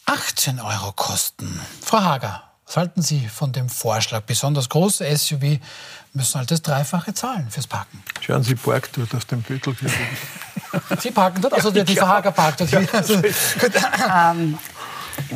[0.05, 1.59] 18 Euro kosten.
[1.81, 4.21] Frau Hager, was halten Sie von dem Vorschlag?
[4.21, 5.59] Besonders große SUV
[6.13, 8.03] müssen halt das Dreifache zahlen fürs Parken.
[8.21, 9.75] Schauen Sie parkt dort auf dem Büttel.
[10.99, 11.53] Sie parken dort?
[11.53, 12.71] Also der, die Frau Hager parkt dort.
[12.71, 13.15] Ja, also,
[14.15, 14.57] ähm,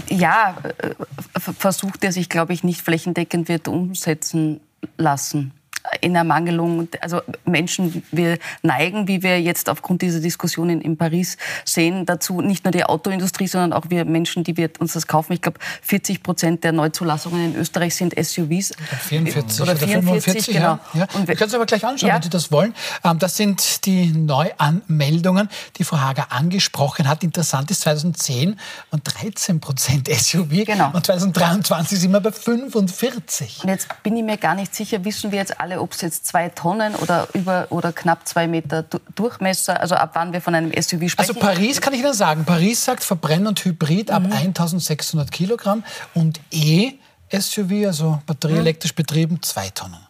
[0.09, 0.95] ja, äh,
[1.39, 4.59] versucht er sich, glaube ich, nicht flächendeckend wird umsetzen
[4.97, 5.56] lassen
[6.01, 12.05] in Ermangelung, also Menschen, wir neigen, wie wir jetzt aufgrund dieser Diskussionen in Paris sehen,
[12.05, 15.33] dazu, nicht nur die Autoindustrie, sondern auch wir Menschen, die wir uns das kaufen.
[15.33, 18.73] Ich glaube, 40 Prozent der Neuzulassungen in Österreich sind SUVs.
[19.07, 20.79] 44 oder, 44, genau.
[20.93, 20.99] Ja.
[20.99, 21.07] ja.
[21.27, 22.15] Wir können es aber gleich anschauen, ja.
[22.15, 22.73] wenn Sie das wollen.
[23.03, 27.23] Ähm, das sind die Neuanmeldungen, die Frau Hager angesprochen hat.
[27.23, 28.59] Interessant ist 2010
[28.91, 30.91] und 13 Prozent SUV genau.
[30.93, 33.63] und 2023 sind wir bei 45.
[33.63, 36.27] Und jetzt bin ich mir gar nicht sicher, wissen wir jetzt alle, ob es jetzt
[36.27, 38.83] zwei Tonnen oder über oder knapp zwei Meter
[39.15, 41.19] Durchmesser, also ab wann wir von einem SUV sprechen.
[41.19, 45.31] Also Paris kann ich Ihnen sagen, Paris sagt Verbrenner und Hybrid ab 1600 mhm.
[45.31, 50.06] Kilogramm und E-SUV, also batterieelektrisch betrieben, zwei Tonnen.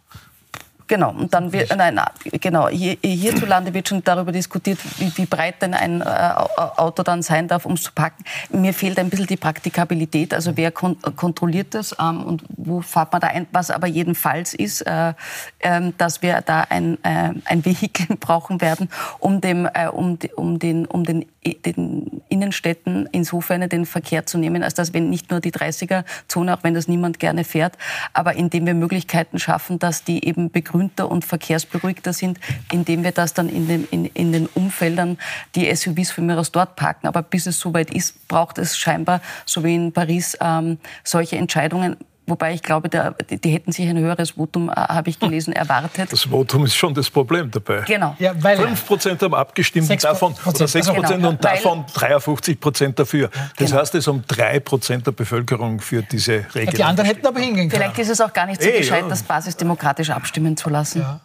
[0.87, 1.99] Genau, und dann wird, nein,
[2.39, 7.21] genau, hier, hierzulande wird schon darüber diskutiert, wie, wie breit denn ein äh, Auto dann
[7.21, 8.23] sein darf, um es zu packen.
[8.51, 13.11] Mir fehlt ein bisschen die Praktikabilität, also wer kon kontrolliert das ähm, und wo fährt
[13.11, 15.13] man da ein, was aber jedenfalls ist, äh,
[15.59, 18.87] äh, dass wir da ein, äh, ein Vehikel brauchen werden,
[19.19, 21.25] um, dem, äh, um, um, den, um den,
[21.65, 26.63] den Innenstädten insofern den Verkehr zu nehmen, als dass wir nicht nur die 30er-Zone, auch
[26.63, 27.77] wenn das niemand gerne fährt,
[28.13, 32.39] aber indem wir Möglichkeiten schaffen, dass die eben begründet begrünter und verkehrsberuhigter sind,
[32.71, 35.17] indem wir das dann in den, in, in den Umfeldern
[35.55, 37.07] die SUVs für mir aus dort parken.
[37.07, 41.97] Aber bis es soweit ist, braucht es scheinbar, so wie in Paris, ähm, solche Entscheidungen.
[42.27, 46.11] Wobei ich glaube, der, die hätten sich ein höheres Votum, äh, habe ich gelesen, erwartet.
[46.11, 47.83] Das Votum ist schon das Problem dabei.
[47.87, 48.15] Genau.
[48.19, 51.29] Ja, weil 5 Prozent haben abgestimmt, 6 davon, oder 6 Prozent genau.
[51.29, 53.29] und davon 53 Prozent dafür.
[53.55, 53.79] Das genau.
[53.79, 56.75] heißt, es um 3 Prozent der Bevölkerung für diese Regelung.
[56.75, 57.81] Die anderen hätten aber hingehen können.
[57.81, 59.09] Vielleicht ist es auch gar nicht so Ey, gescheit, ja.
[59.09, 61.01] das basisdemokratisch abstimmen zu lassen.
[61.01, 61.21] Ja.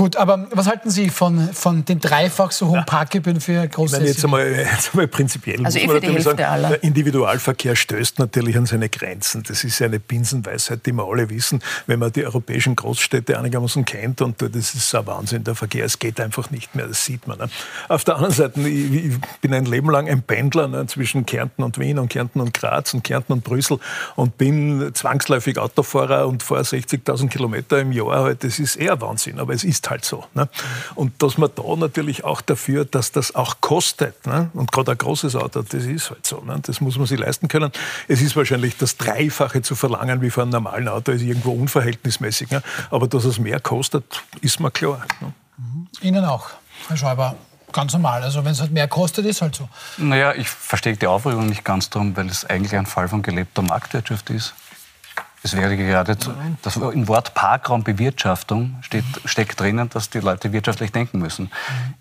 [0.00, 4.00] Gut, aber was halten Sie von, von den dreifach so hohen Parkgebühren für große ich
[4.00, 8.56] meine, jetzt einmal, jetzt einmal prinzipiell also muss man natürlich sagen, der Individualverkehr stößt natürlich
[8.56, 9.42] an seine Grenzen.
[9.46, 11.62] Das ist eine Binsenweisheit, die wir alle wissen.
[11.86, 15.98] Wenn man die europäischen Großstädte einigermaßen kennt und das ist ein Wahnsinn, der Verkehr, es
[15.98, 17.36] geht einfach nicht mehr, das sieht man.
[17.36, 17.50] Ne?
[17.90, 21.62] Auf der anderen Seite, ich, ich, bin ein Leben lang ein Pendler ne, zwischen Kärnten
[21.62, 23.78] und Wien und Kärnten und Graz und Kärnten und Brüssel
[24.16, 28.22] und bin zwangsläufig Autofahrer und fahre 60.000 Kilometer im Jahr.
[28.22, 30.24] Halt, das ist eher Wahnsinn, aber es ist halt so.
[30.34, 30.48] Ne?
[30.94, 34.26] Und dass man da natürlich auch dafür, dass das auch kostet.
[34.26, 34.50] Ne?
[34.54, 36.40] Und gerade ein großes Auto, das ist halt so.
[36.40, 36.58] Ne?
[36.62, 37.70] Das muss man sich leisten können.
[38.08, 42.50] Es ist wahrscheinlich das Dreifache zu verlangen wie für ein normalen Auto, ist irgendwo unverhältnismäßig.
[42.50, 42.62] Ne?
[42.90, 45.04] Aber dass es mehr kostet, ist mir klar.
[45.20, 45.32] Ne?
[45.58, 45.88] Mhm.
[46.00, 46.50] Ihnen auch,
[46.88, 47.36] Herr Schäuber.
[47.72, 48.22] Ganz normal.
[48.22, 49.68] Also wenn es halt mehr kostet, ist halt so.
[49.96, 53.62] Naja, ich verstehe die Aufregung nicht ganz darum, weil es eigentlich ein Fall von gelebter
[53.62, 54.54] Marktwirtschaft ist.
[55.42, 56.16] Es wäre gerade,
[56.62, 61.50] das, im Wort Parkraumbewirtschaftung steht, steckt drinnen, dass die Leute wirtschaftlich denken müssen.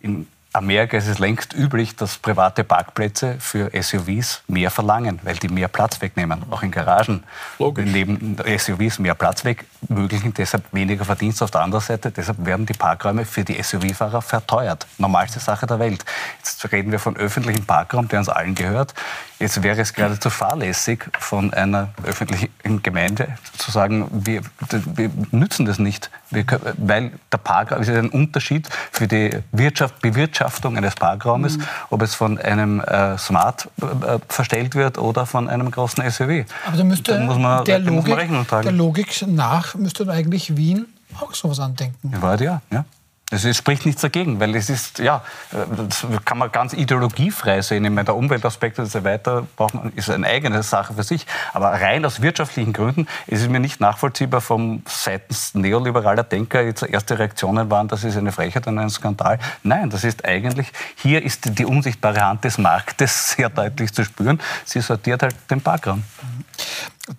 [0.01, 5.47] In Amerika ist es längst üblich, dass private Parkplätze für SUVs mehr verlangen, weil die
[5.47, 6.43] mehr Platz wegnehmen.
[6.49, 7.23] Auch in Garagen
[7.59, 7.85] Logisch.
[7.85, 12.09] nehmen SUVs mehr Platz weg, möglichen deshalb weniger Verdienst auf der anderen Seite.
[12.09, 14.87] Deshalb werden die Parkräume für die SUV-Fahrer verteuert.
[14.97, 16.03] Normalste Sache der Welt.
[16.39, 18.95] Jetzt reden wir von öffentlichem Parkraum, der uns allen gehört.
[19.37, 25.79] Jetzt wäre es geradezu fahrlässig von einer öffentlichen Gemeinde zu sagen, wir, wir nützen das
[25.79, 26.43] nicht, wir,
[26.77, 30.39] weil der Parkraum ist ein Unterschied für die Wirtschaft, Bewirtschaftung
[30.77, 31.63] eines Parkraumes, mhm.
[31.89, 36.45] ob es von einem äh, Smart äh, verstellt wird oder von einem großen SUV.
[36.65, 38.17] Aber da müsste da muss man, der, Logik,
[38.51, 40.87] der Logik nach müsste eigentlich Wien
[41.19, 42.13] auch sowas andenken.
[42.21, 42.85] Ja, ja, ja.
[43.31, 47.85] Also es spricht nichts dagegen, weil es ist, ja, das kann man ganz ideologiefrei sehen.
[47.85, 51.27] Ich meine, der Umweltaspekt und so weiter braucht man, ist eine eigene Sache für sich.
[51.53, 56.81] Aber rein aus wirtschaftlichen Gründen ist es mir nicht nachvollziehbar vom seitens neoliberaler Denker jetzt
[56.81, 59.37] erste Reaktionen waren, das ist eine Frechheit und ein Skandal.
[59.61, 64.39] Nein, das ist eigentlich, hier ist die unsichtbare Hand des Marktes sehr deutlich zu spüren.
[64.65, 66.03] Sie sortiert halt den Parkraum.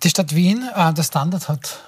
[0.03, 1.81] Die Stadt Wien, äh, der Standard hat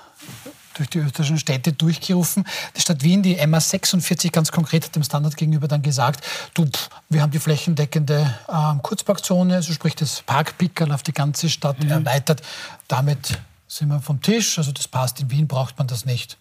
[0.74, 2.46] durch die österreichischen Städte durchgerufen.
[2.76, 6.90] Die Stadt Wien, die MA46 ganz konkret hat dem Standard gegenüber dann gesagt, du, pff,
[7.10, 11.92] wir haben die flächendeckende ähm, Kurzparkzone, also sprich das Parkpickerl auf die ganze Stadt mhm.
[11.92, 12.42] erweitert.
[12.88, 15.20] Damit sind wir vom Tisch, also das passt.
[15.20, 16.38] In Wien braucht man das nicht.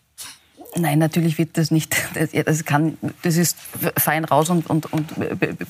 [0.74, 1.96] Nein, natürlich wird das nicht.
[2.44, 3.58] Das, kann, das ist
[3.96, 5.12] fein raus und, und, und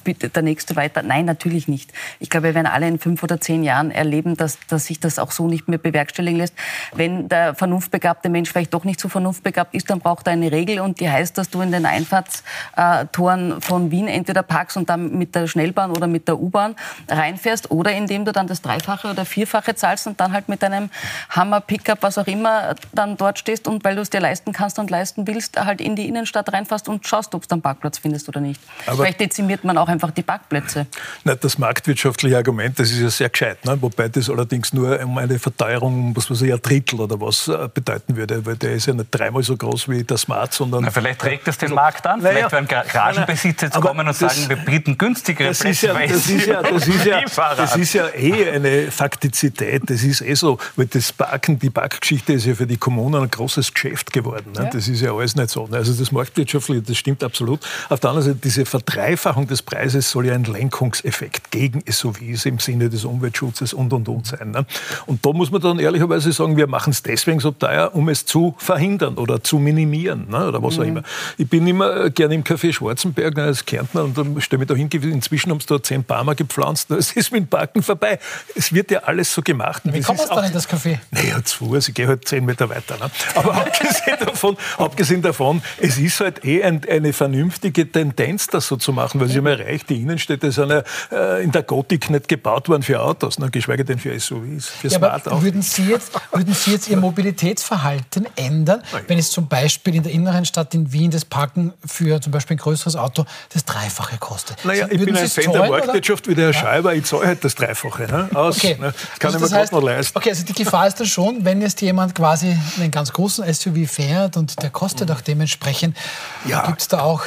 [0.05, 1.03] bitte der nächste weiter.
[1.03, 1.93] Nein, natürlich nicht.
[2.21, 5.19] Ich glaube, wir werden alle in fünf oder zehn Jahren erleben, dass, dass sich das
[5.19, 6.55] auch so nicht mehr bewerkstelligen lässt.
[6.95, 10.81] Wenn der vernunftbegabte Mensch vielleicht doch nicht so vernunftbegabt ist, dann braucht er eine Regel
[10.81, 15.35] und die heißt, dass du in den Einfahrtstoren von Wien entweder parkst und dann mit
[15.35, 16.77] der Schnellbahn oder mit der U-Bahn
[17.09, 20.91] reinfährst oder indem du dann das Dreifache oder Vierfache zahlst und dann halt mit deinem
[21.31, 24.79] Hammer, Pickup, was auch immer, dann dort stehst und weil du es dir leisten kannst
[24.79, 28.28] und leisten willst, halt in die Innenstadt reinfährst und schaust, ob du einen Parkplatz findest
[28.28, 28.61] oder nicht.
[28.87, 30.87] Aber Vielleicht dezimiert man auch einfach die Parkplätze.
[31.24, 33.64] Na, das marktwirtschaftliche Argument, das ist ja sehr gescheit.
[33.64, 33.76] Ne?
[33.83, 37.68] Wobei das allerdings nur um eine Verteuerung, was weiß ich, ein Drittel oder was äh,
[37.72, 38.46] bedeuten würde.
[38.46, 40.85] Weil der ist ja nicht dreimal so groß wie der Smart, sondern...
[40.85, 42.20] Na, vielleicht regt das den also, Markt an.
[42.20, 45.87] Vielleicht werden Garagenbesitzer jetzt kommen und sagen, wir bieten günstigere das Preise.
[45.87, 47.22] Ja, das, ist ja, das, ist ja,
[47.57, 49.83] das ist ja eh eine Faktizität.
[49.87, 53.31] Das ist eh so, weil das Parken, die Parkgeschichte ist ja für die Kommunen ein
[53.31, 54.52] großes Geschäft geworden.
[54.52, 54.64] Ne?
[54.64, 54.70] Ja.
[54.83, 55.68] Das ist ja alles nicht so.
[55.68, 55.77] Ne?
[55.77, 57.61] Also das Marktwirtschaftliche, das stimmt absolut.
[57.88, 62.59] Auf der anderen Seite, diese Verdreifachung des Preises soll ja ein Lenkungseffekt gegen SUVs im
[62.59, 64.51] Sinne des Umweltschutzes und, und, und sein.
[64.51, 64.66] Ne?
[65.07, 68.27] Und da muss man dann ehrlicherweise sagen, wir machen es deswegen so teuer, um es
[68.27, 70.49] zu verhindern oder zu minimieren ne?
[70.49, 70.88] oder was auch mhm.
[70.88, 71.03] immer.
[71.38, 74.75] Ich bin immer gerne im Café Schwarzenberg ne, als Kärntner und dann stelle mich da
[74.75, 78.18] hin, inzwischen haben sie da zehn Palmer gepflanzt, es ist mit dem Parken vorbei.
[78.57, 79.83] Es wird ja alles so gemacht.
[79.85, 80.99] Wie kommst du dann in das Café?
[81.12, 82.97] Naja, zu Fuß, ich gehe halt zehn Meter weiter.
[82.99, 83.09] Ne?
[83.37, 88.76] Aber abgesehen davon, abgesehen davon, es ist halt eh ein, eine vernünftige Tendenz, das so
[88.76, 92.28] zu machen, weil sie haben erreicht, die Innenstädte sind ja äh, in der Gotik nicht
[92.28, 95.85] gebaut worden für Autos, ne, geschweige denn für SUVs, für ja, Smart aber würden Sie,
[95.85, 100.74] jetzt, würden Sie jetzt Ihr Mobilitätsverhalten ändern, wenn es zum Beispiel in der inneren Stadt
[100.74, 104.64] in Wien das Parken für zum Beispiel ein größeres Auto das Dreifache kostet?
[104.64, 107.54] Naja, ich bin ein Fan der Marktwirtschaft wie der Herr Schreiber, ich zahle halt das
[107.54, 108.58] Dreifache ne, aus.
[108.58, 108.76] Okay.
[108.80, 110.18] Ne, das kann also ich mir gerade noch leisten.
[110.18, 113.90] Okay, also die Gefahr ist dann schon, wenn jetzt jemand quasi einen ganz großen SUV
[113.90, 115.96] fährt und der kostet auch dementsprechend,
[116.44, 116.66] ja.
[116.66, 117.22] gibt es da auch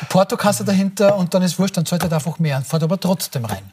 [0.00, 3.00] die Portokasse dahinter und dann ist wurscht, dann zahlt er einfach mehr und fährt aber
[3.00, 3.72] trotzdem rein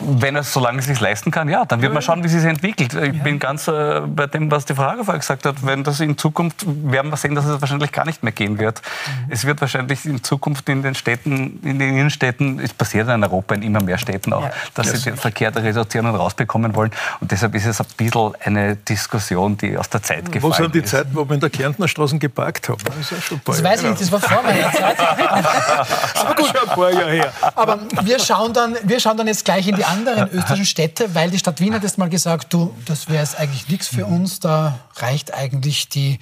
[0.00, 2.44] wenn er es, solange es sich leisten kann, ja, dann wird man schauen, wie sich
[2.44, 2.94] entwickelt.
[2.94, 3.22] Ich ja.
[3.22, 5.64] bin ganz äh, bei dem, was die Frage vorher gesagt hat.
[5.64, 8.80] Wenn das in Zukunft, werden wir sehen, dass es wahrscheinlich gar nicht mehr gehen wird.
[8.80, 9.32] Mhm.
[9.32, 13.54] Es wird wahrscheinlich in Zukunft in den Städten, in den Innenstädten, es passiert in Europa
[13.54, 14.50] in immer mehr Städten auch, ja.
[14.74, 16.90] dass sie den Verkehr da reduzieren und rausbekommen wollen.
[17.20, 20.58] Und deshalb ist es ein bisschen eine Diskussion, die aus der Zeit gefallen ist.
[20.58, 22.78] Wo sind die Zeiten, wo wir in der Kärntner Straße geparkt haben?
[22.84, 24.98] Das, ist schon das weiß ich nicht, das war vor meiner Zeit.
[25.00, 26.46] Aber gut.
[26.46, 27.32] Schon ein paar Jahre her.
[27.54, 31.30] Aber wir schauen dann, wir schauen dann jetzt gleich in die anderen österreichischen Städte, weil
[31.30, 34.40] die Stadt Wien hat jetzt mal gesagt, du, das wäre jetzt eigentlich nichts für uns,
[34.40, 36.18] da reicht eigentlich die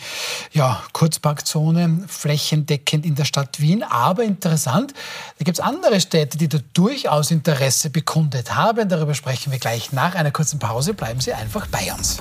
[0.53, 3.83] ja, Kurzparkzone flächendeckend in der Stadt Wien.
[3.83, 4.93] Aber interessant,
[5.39, 8.89] da gibt es andere Städte, die da durchaus Interesse bekundet haben.
[8.89, 10.95] Darüber sprechen wir gleich nach einer kurzen Pause.
[10.95, 12.19] Bleiben Sie einfach bei uns.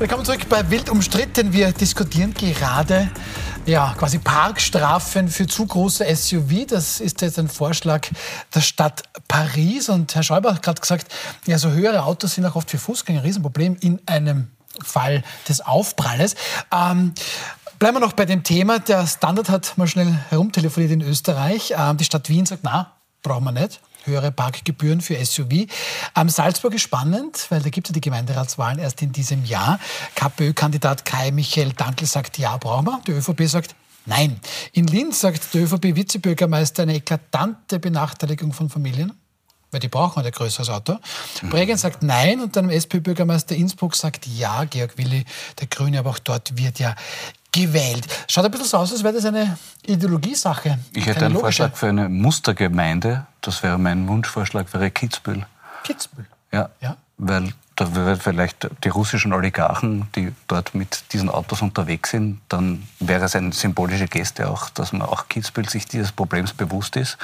[0.00, 1.52] Willkommen zurück bei Wild umstritten.
[1.52, 3.10] Wir diskutieren gerade
[3.66, 6.66] ja, quasi Parkstrafen für zu große SUV.
[6.66, 8.08] Das ist jetzt ein Vorschlag
[8.54, 9.90] der Stadt Paris.
[9.90, 11.12] Und Herr Schäuber hat gerade gesagt,
[11.44, 14.48] ja, so höhere Autos sind auch oft für Fußgänger ein Riesenproblem in einem
[14.82, 16.34] Fall des Aufpralles.
[16.72, 17.12] Ähm,
[17.78, 18.78] bleiben wir noch bei dem Thema.
[18.78, 21.74] Der Standard hat mal schnell herumtelefoniert in Österreich.
[21.76, 23.82] Ähm, die Stadt Wien sagt, na, brauchen wir nicht.
[24.04, 25.66] Höhere Parkgebühren für SUV.
[26.14, 29.78] Am Salzburg ist spannend, weil da gibt es ja die Gemeinderatswahlen erst in diesem Jahr.
[30.14, 33.00] KPÖ-Kandidat Kai Michael Dankl sagt, ja, brauchen wir.
[33.06, 33.74] Die ÖVP sagt,
[34.06, 34.40] Nein.
[34.72, 39.12] In Linz sagt der ÖVP-Vizebürgermeister eine eklatante Benachteiligung von Familien
[39.70, 40.96] weil die brauchen ein größeres Auto.
[41.42, 41.50] Mhm.
[41.50, 45.24] Bregenz sagt nein und dann SP-Bürgermeister Innsbruck sagt ja, Georg Willi,
[45.60, 46.94] der Grüne, aber auch dort wird ja
[47.52, 48.06] gewählt.
[48.28, 50.78] Schaut ein bisschen so aus, als wäre das eine Ideologiesache.
[50.92, 51.62] Ich hätte einen logische.
[51.62, 53.26] Vorschlag für eine Mustergemeinde.
[53.40, 55.46] Das wäre mein Wunschvorschlag, wäre Kitzbühel.
[55.84, 56.26] Kitzbühel?
[56.52, 56.70] Ja.
[56.80, 56.96] ja.
[57.16, 62.86] Weil da wird vielleicht die russischen Oligarchen, die dort mit diesen Autos unterwegs sind, dann
[62.98, 67.16] wäre es eine symbolische Geste auch, dass man auch Kitzbühel sich dieses Problems bewusst ist.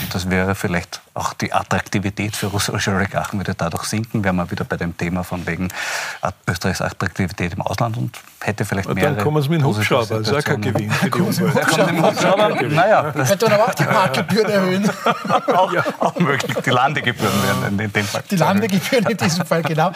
[0.00, 4.50] Und das wäre vielleicht auch die Attraktivität für russische Oligarchen würde dadurch sinken, wäre man
[4.50, 5.68] wieder bei dem Thema von wegen
[6.46, 9.12] Österreichs Attraktivität im Ausland und hätte vielleicht mehr.
[9.12, 12.72] Dann kommen Sie mit dem Hubschrauber, das ist auch kein Gewinn für die Umwelt.
[12.72, 13.12] Naja.
[13.12, 14.90] Könnte aber auch die Parkgebühren erhöhen.
[15.54, 15.84] auch, ja.
[16.00, 16.54] auch möglich.
[16.64, 18.22] Die Landegebühren werden in dem Fall.
[18.30, 19.92] Die Landegebühren in diesem Fall, genau.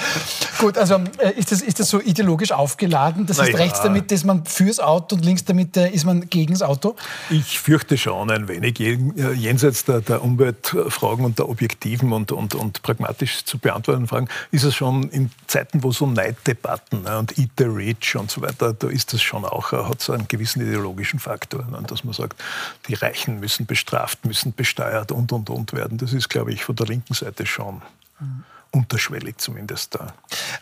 [0.59, 3.27] Gut, also äh, ist das, ist das so ideologisch aufgeladen?
[3.27, 3.59] Das heißt, ja.
[3.59, 6.97] rechts damit ist man fürs Auto und links damit äh, ist man gegen das Auto?
[7.29, 8.81] Ich fürchte schon ein wenig.
[8.81, 8.99] Äh,
[9.35, 14.63] jenseits der, der Umweltfragen und der objektiven und, und, und pragmatisch zu beantwortenden Fragen ist
[14.63, 18.73] es schon in Zeiten, wo so Neiddebatten ne, und Eat the Rich und so weiter,
[18.73, 22.41] da ist das schon auch, hat so einen gewissen ideologischen Faktor, ne, dass man sagt,
[22.87, 25.99] die Reichen müssen bestraft, müssen besteuert und, und, und werden.
[25.99, 27.83] Das ist, glaube ich, von der linken Seite schon.
[28.21, 30.13] Mhm unterschwellig zumindest da.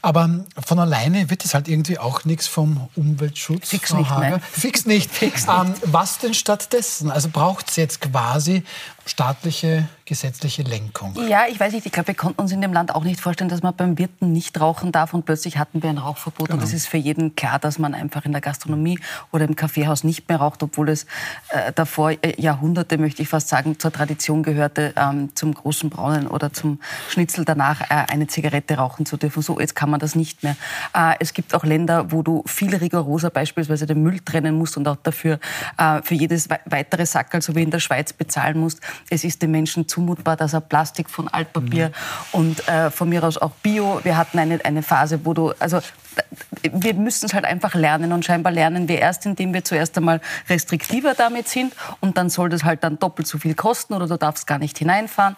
[0.03, 3.69] Aber von alleine wird es halt irgendwie auch nichts vom Umweltschutz.
[3.69, 4.41] Fix nicht, ne?
[4.51, 5.11] Fix nicht.
[5.11, 5.57] Fix nicht.
[5.57, 7.11] Ähm, was denn stattdessen?
[7.11, 8.65] Also braucht es jetzt quasi
[9.09, 11.15] staatliche gesetzliche Lenkung.
[11.29, 13.51] Ja, ich weiß nicht, ich glaube, wir konnten uns in dem Land auch nicht vorstellen,
[13.51, 16.59] dass man beim Wirten nicht rauchen darf und plötzlich hatten wir ein Rauchverbot genau.
[16.59, 18.99] und es ist für jeden klar, dass man einfach in der Gastronomie
[19.33, 21.05] oder im Kaffeehaus nicht mehr raucht, obwohl es
[21.51, 26.27] äh, davor äh, Jahrhunderte, möchte ich fast sagen, zur Tradition gehörte, ähm, zum großen Braunen
[26.27, 29.43] oder zum Schnitzel danach äh, eine Zigarette rauchen zu dürfen.
[29.43, 30.57] So, jetzt kann man das nicht mehr.
[30.95, 34.89] Äh, es gibt auch Länder, wo du viel rigoroser beispielsweise den Müll trennen musst und
[34.89, 35.39] auch dafür
[35.77, 38.81] äh, für jedes weitere Sackerl, so wie in der Schweiz, bezahlen musst.
[39.11, 41.93] Es ist den Menschen zumutbar, dass er Plastik von Altpapier mhm.
[42.33, 44.01] und äh, von mir aus auch Bio.
[44.03, 45.81] Wir hatten eine, eine Phase, wo du, also
[46.63, 50.21] wir müssen es halt einfach lernen und scheinbar lernen wir erst, indem wir zuerst einmal
[50.49, 54.17] restriktiver damit sind und dann soll das halt dann doppelt so viel kosten oder du
[54.17, 55.37] darfst gar nicht hineinfahren.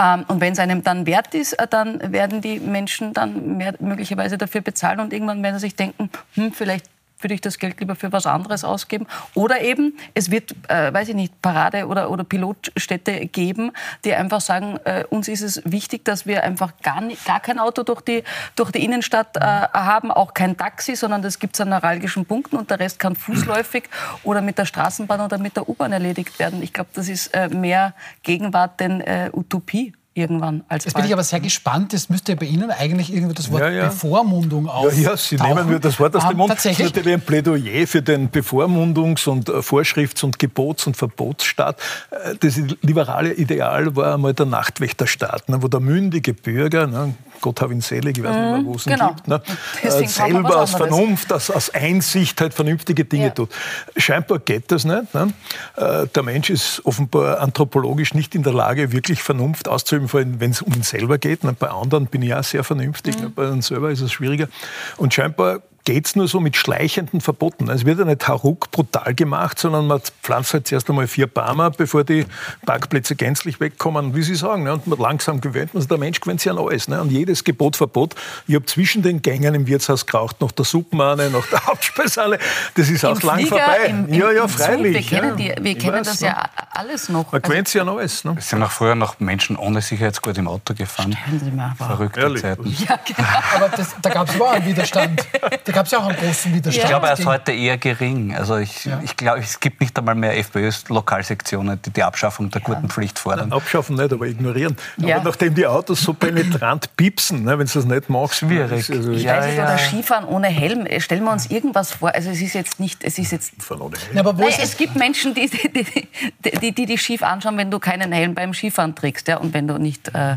[0.00, 3.74] Ähm, und wenn es einem dann wert ist, äh, dann werden die Menschen dann mehr,
[3.80, 6.86] möglicherweise dafür bezahlen und irgendwann werden sie sich denken, hm, vielleicht
[7.22, 9.06] würde ich das Geld lieber für was anderes ausgeben.
[9.34, 13.72] Oder eben, es wird, äh, weiß ich nicht, Parade- oder, oder Pilotstädte geben,
[14.04, 17.58] die einfach sagen, äh, uns ist es wichtig, dass wir einfach gar, nicht, gar kein
[17.58, 18.22] Auto durch die,
[18.56, 22.56] durch die Innenstadt äh, haben, auch kein Taxi, sondern das gibt es an neuralgischen Punkten
[22.56, 23.84] und der Rest kann fußläufig
[24.24, 26.62] oder mit der Straßenbahn oder mit der U-Bahn erledigt werden.
[26.62, 31.12] Ich glaube, das ist äh, mehr Gegenwart denn äh, Utopie irgendwann als Jetzt bin ich
[31.12, 31.94] aber sehr gespannt.
[31.94, 33.86] Es müsste ja bei Ihnen eigentlich irgendwie das Wort ja, ja.
[33.86, 34.92] Bevormundung auf.
[34.96, 36.50] Ja, ja, Sie nehmen mir das Wort aus dem Mund.
[36.50, 36.78] Tatsächlich?
[36.78, 41.78] Das ist natürlich ein Plädoyer für den Bevormundungs- und äh, Vorschrifts- und Gebots- und Verbotsstaat.
[42.10, 47.60] Äh, das liberale Ideal war einmal der Nachtwächterstaat, ne, wo der mündige Bürger, ne, Gott
[47.60, 49.08] hab ihn selig, ich weiß nicht mehr, wo es ihn genau.
[49.14, 49.40] gibt, ne,
[49.82, 53.30] äh, selber aus Vernunft, aus, aus, Einsicht halt vernünftige Dinge ja.
[53.30, 53.50] tut.
[53.96, 55.14] Scheinbar geht das nicht.
[55.14, 55.32] Ne?
[55.76, 60.72] Der Mensch ist offenbar anthropologisch nicht in der Lage, wirklich Vernunft auszuüben wenn es um
[60.72, 61.40] ihn selber geht.
[61.58, 63.32] bei anderen bin ich auch sehr vernünftig, mhm.
[63.34, 64.48] bei uns selber ist es schwieriger.
[64.96, 67.68] Und scheinbar geht es nur so mit schleichenden Verboten.
[67.68, 71.26] Also es wird ja nicht hauruck brutal gemacht, sondern man pflanzt halt zuerst einmal vier
[71.26, 72.26] Bäume, bevor die
[72.66, 74.14] Parkplätze gänzlich wegkommen.
[74.14, 74.74] Wie Sie sagen, ne?
[74.74, 75.88] und man langsam gewöhnt man sich.
[75.88, 76.88] Der Mensch gewöhnt sich an alles.
[76.88, 77.00] Ne?
[77.00, 78.14] Und jedes Gebot, Verbot.
[78.46, 82.38] Ich habe zwischen den Gängen im Wirtshaus geraucht, nach der Suppenmane, nach der Hauptspeisale.
[82.74, 83.86] Das ist Im auch lang Flieger, vorbei.
[83.88, 85.10] Im, im, ja, ja, freilich.
[85.10, 86.28] Wir kennen, die, wir kennen weiß, das ne?
[86.28, 87.32] ja alles noch.
[87.32, 88.24] Man gewöhnt sich an alles.
[88.24, 88.34] Ne?
[88.38, 91.16] Es sind auch früher noch Menschen ohne Sicherheitsgurt im Auto gefahren.
[91.22, 92.42] Stellen Sie mal, Verrückte Ehrlich?
[92.42, 92.76] Zeiten.
[92.78, 93.28] Ja, genau.
[93.56, 95.26] Aber das, da gab es auch einen Widerstand.
[95.70, 96.84] Da gab es ja auch einen großen Widerstand.
[96.84, 98.34] Ich glaube, er ist heute eher gering.
[98.34, 99.00] Also ich, ja.
[99.04, 102.66] ich glaube, es gibt nicht einmal mehr FPÖ-Lokalsektionen, die die Abschaffung der ja.
[102.66, 103.52] Gurtenpflicht fordern.
[103.52, 104.76] Abschaffen nicht, aber ignorieren.
[104.96, 105.16] Ja.
[105.16, 108.38] Aber nachdem die Autos so penetrant piepsen, ne, wenn du das nicht machst.
[108.38, 108.90] Schwierig.
[108.90, 109.62] Also ja, ja.
[109.62, 110.88] Oder Skifahren ohne Helm.
[111.00, 112.12] Stellen wir uns irgendwas vor.
[112.12, 113.52] Also es ist jetzt nicht, es ist jetzt...
[113.70, 114.18] Ohne Helm.
[114.18, 117.70] aber wo Nein, es gibt Menschen, die die, die, die, die, die schief anschauen, wenn
[117.70, 120.08] du keinen Helm beim Skifahren trägst ja, und wenn du nicht...
[120.14, 120.36] Äh,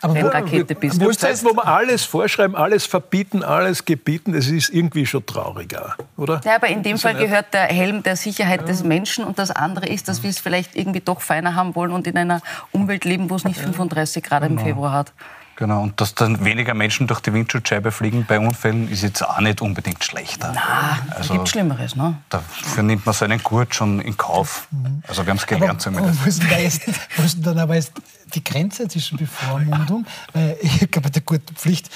[0.00, 1.00] aber wo, Rakete bist.
[1.00, 5.24] Wo ist das, wo wir alles vorschreiben, alles verbieten, alles gebieten, das ist irgendwie schon
[5.24, 6.40] trauriger, oder?
[6.44, 8.66] Ja, aber in dem Fall gehört der Helm der Sicherheit ja.
[8.66, 11.92] des Menschen und das andere ist, dass wir es vielleicht irgendwie doch feiner haben wollen
[11.92, 12.40] und in einer
[12.72, 14.62] Umwelt leben, wo es nicht 35 Grad im genau.
[14.62, 15.12] Februar hat.
[15.56, 19.40] Genau, und dass dann weniger Menschen durch die Windschutzscheibe fliegen bei Unfällen, ist jetzt auch
[19.40, 20.52] nicht unbedingt schlechter.
[20.54, 22.18] Na, also, gibt Schlimmeres, ne?
[22.28, 24.68] Dafür nimmt man seinen Gurt schon in Kauf.
[25.08, 26.22] Also wir haben es gelernt aber, zumindest.
[26.22, 26.82] Wo ist, denn da jetzt,
[27.16, 27.92] wo ist denn dann aber jetzt
[28.36, 30.06] die Grenze zwischen Bevormundung?
[30.32, 31.90] Weil ich glaube, der guten Pflicht,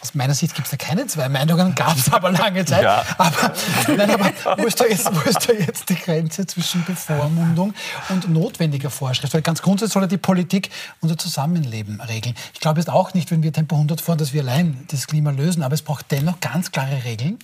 [0.00, 2.82] aus meiner Sicht gibt es da keine zwei Meinungen, gab es aber lange Zeit.
[2.82, 3.04] Ja.
[3.16, 3.52] Aber,
[3.96, 7.72] nein, aber wo, ist da jetzt, wo ist da jetzt die Grenze zwischen Bevormundung
[8.10, 9.32] und notwendiger Vorschrift?
[9.32, 10.70] Weil ganz grundsätzlich soll ja die Politik
[11.00, 12.34] unser Zusammenleben regeln.
[12.52, 15.30] Ich glaube jetzt auch nicht, wenn wir Tempo 100 fahren, dass wir allein das Klima
[15.30, 17.38] lösen, aber es braucht dennoch ganz klare Regeln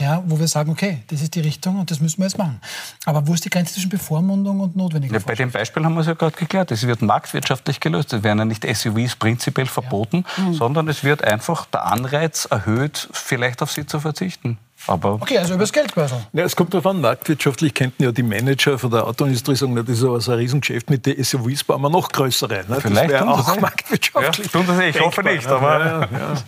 [0.00, 2.60] ja, wo wir sagen, okay, das ist die Richtung und das müssen wir jetzt machen.
[3.04, 6.00] Aber wo ist die Grenze zwischen Bevormundung und notwendiger ja, Bei dem Beispiel haben wir
[6.00, 6.72] es ja gerade geklärt.
[6.72, 8.12] Es wird marktwirtschaftlich gelöst.
[8.12, 10.44] Es werden ja nicht SUVs prinzipiell verboten, ja.
[10.44, 10.54] mhm.
[10.54, 14.58] sondern es wird einfach der Anreiz erhöht, vielleicht auf sie zu verzichten.
[14.86, 16.18] Aber okay, also übers Geldbörsel.
[16.32, 19.88] Ja, es kommt darauf an, marktwirtschaftlich könnten ja die Manager von der Autoindustrie sagen, das
[19.88, 22.64] ist aber so ein Riesengeschäft, mit den SUVs bauen wir noch größere.
[22.68, 22.80] Ne?
[22.80, 24.46] Vielleicht das wäre auch marktwirtschaftlich.
[24.46, 25.46] Ja, tun das ich hoffe nicht.
[25.46, 26.34] Aber ja, ja,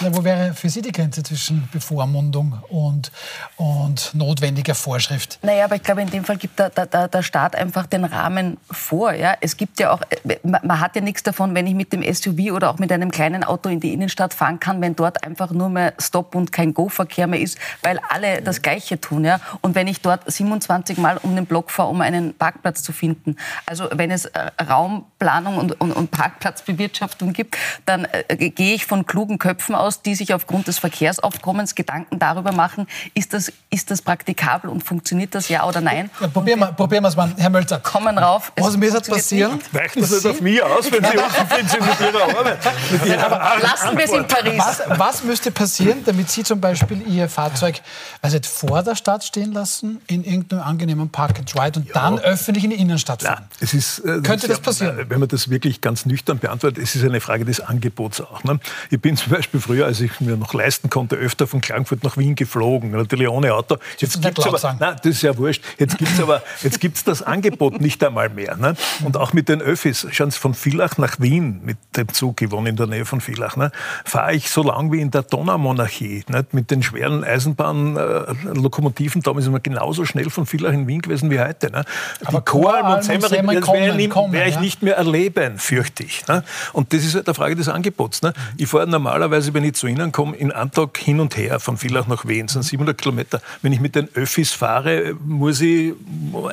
[0.00, 3.10] na, wo wäre für Sie die Grenze zwischen Bevormundung und,
[3.56, 5.38] und notwendiger Vorschrift?
[5.42, 8.58] Naja, aber ich glaube, in dem Fall gibt der, der, der Staat einfach den Rahmen
[8.70, 9.12] vor.
[9.12, 9.34] Ja?
[9.40, 10.00] Es gibt ja auch,
[10.42, 13.44] man hat ja nichts davon, wenn ich mit dem SUV oder auch mit einem kleinen
[13.44, 17.26] Auto in die Innenstadt fahren kann, wenn dort einfach nur mehr Stop- und kein Go-Verkehr
[17.26, 19.24] mehr ist, weil alle das Gleiche tun.
[19.24, 19.40] Ja?
[19.62, 23.36] Und wenn ich dort 27 Mal um den Block fahre, um einen Parkplatz zu finden.
[23.66, 29.06] Also wenn es äh, Raumplanung und, und, und Parkplatzbewirtschaftung gibt, dann äh, gehe ich von
[29.06, 33.90] klugen Köpfen aus, aus, die sich aufgrund des Verkehrsaufkommens Gedanken darüber machen, ist das, ist
[33.90, 36.10] das praktikabel und funktioniert das ja oder nein?
[36.20, 37.80] Ja, probieren wir probieren es mal, Herr Mölzer.
[37.80, 38.52] Kommen rauf.
[38.58, 39.60] Was müsste passieren?
[39.72, 42.58] Weicht das nicht auf mich aus, wenn Sie unzufrieden sind mit Ihrer Arbeit?
[42.90, 44.58] Mit Ihrer Lassen wir es in Paris.
[44.58, 47.80] Was, was, müsste passieren, damit Sie zum Beispiel Ihr Fahrzeug
[48.20, 51.94] also vor der Stadt stehen lassen, in irgendeinem angenehmen Park and Ride und ja.
[51.94, 53.44] dann öffentlich in die Innenstadt fahren?
[53.50, 55.06] Ja, es ist, äh, Könnte das, das passieren?
[55.08, 58.44] Wenn man das wirklich ganz nüchtern beantwortet, es ist eine Frage des Angebots auch.
[58.44, 58.60] Ne?
[58.90, 62.16] Ich bin zum Beispiel früher als ich mir noch leisten konnte, öfter von Klagenfurt nach
[62.16, 62.90] Wien geflogen.
[62.90, 63.76] Natürlich ohne Auto.
[63.98, 65.62] Jetzt gibt's aber, nein, das ist ja wurscht.
[65.78, 68.56] Jetzt gibt es aber jetzt gibt's das Angebot nicht einmal mehr.
[68.56, 68.74] Ne?
[69.04, 70.06] Und auch mit den Öffis.
[70.10, 73.20] Schauen Sie, von Villach nach Wien mit dem Zug, ich wohne in der Nähe von
[73.20, 73.70] Villach, ne?
[74.04, 76.24] fahre ich so lang wie in der Donaumonarchie.
[76.28, 76.54] Nicht?
[76.54, 79.22] Mit den schweren Eisenbahnlokomotiven.
[79.22, 81.70] Damals sind wir genauso schnell von Villach in Wien gewesen wie heute.
[81.70, 81.84] Ne?
[82.24, 86.26] Aber Choralm und Semmering, das werde ich nicht mehr erleben, fürchte ich.
[86.26, 86.44] Ne?
[86.72, 88.22] Und das ist halt eine Frage des Angebots.
[88.22, 88.32] Ne?
[88.56, 92.06] Ich fahre normalerweise, wenn ich zu Ihnen komme, in Antag hin und her, von Villach
[92.06, 93.40] nach Wien, sind 700 Kilometer.
[93.62, 95.94] Wenn ich mit den Öffis fahre, muss ich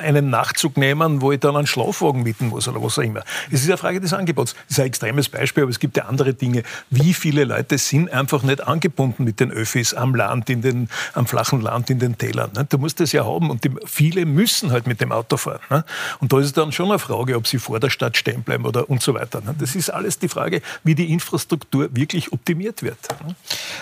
[0.02, 3.22] einen Nachtzug nehmen, wo ich dann einen Schlafwagen mieten muss oder was auch immer.
[3.50, 4.54] Es ist eine Frage des Angebots.
[4.54, 6.62] Das ist ein extremes Beispiel, aber es gibt ja andere Dinge.
[6.90, 11.26] Wie viele Leute sind einfach nicht angebunden mit den Öffis am Land, in den, am
[11.26, 12.50] flachen Land, in den Tälern?
[12.54, 12.66] Ne?
[12.68, 15.60] Du musst das ja haben und die, viele müssen halt mit dem Auto fahren.
[15.70, 15.84] Ne?
[16.20, 18.64] Und da ist es dann schon eine Frage, ob sie vor der Stadt stehen bleiben
[18.64, 19.40] oder und so weiter.
[19.40, 19.54] Ne?
[19.58, 23.05] Das ist alles die Frage, wie die Infrastruktur wirklich optimiert wird.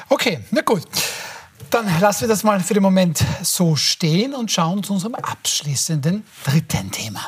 [0.08, 0.82] Okay, na gut.
[1.70, 6.24] Dann lassen wir das mal für den Moment so stehen und schauen zu unserem abschließenden
[6.44, 7.20] dritten Thema.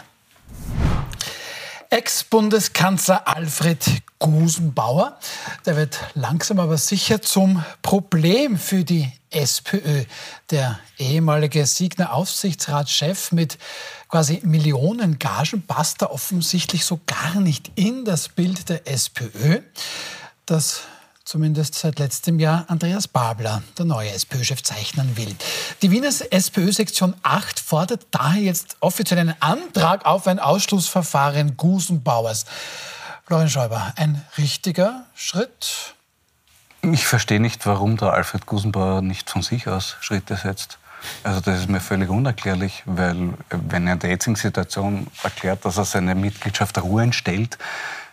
[1.91, 5.19] Ex-Bundeskanzler Alfred Gusenbauer,
[5.65, 10.05] der wird langsam aber sicher zum Problem für die SPÖ.
[10.51, 13.59] Der ehemalige Siegner Aufsichtsratschef mit
[14.09, 19.61] quasi Millionen Gagen passt da offensichtlich so gar nicht in das Bild der SPÖ.
[20.45, 20.83] Das
[21.27, 25.35] zumindest seit letztem Jahr Andreas Babler, der neue SPÖ-Chef, zeichnen will.
[25.83, 32.47] Die Wiener SPÖ-Sektion 8 fordert daher jetzt offiziell einen Antrag auf ein Ausschlussverfahren Gusenbauers.
[33.27, 35.95] Florian Schäuber, ein richtiger Schritt?
[36.83, 40.79] Ich verstehe nicht, warum der Alfred Gusenbauer nicht von sich aus Schritte setzt.
[41.25, 45.77] Also das ist mir völlig unerklärlich, weil wenn er in der jetzigen Situation erklärt, dass
[45.77, 47.59] er seine Mitgliedschaft ruhen stellt,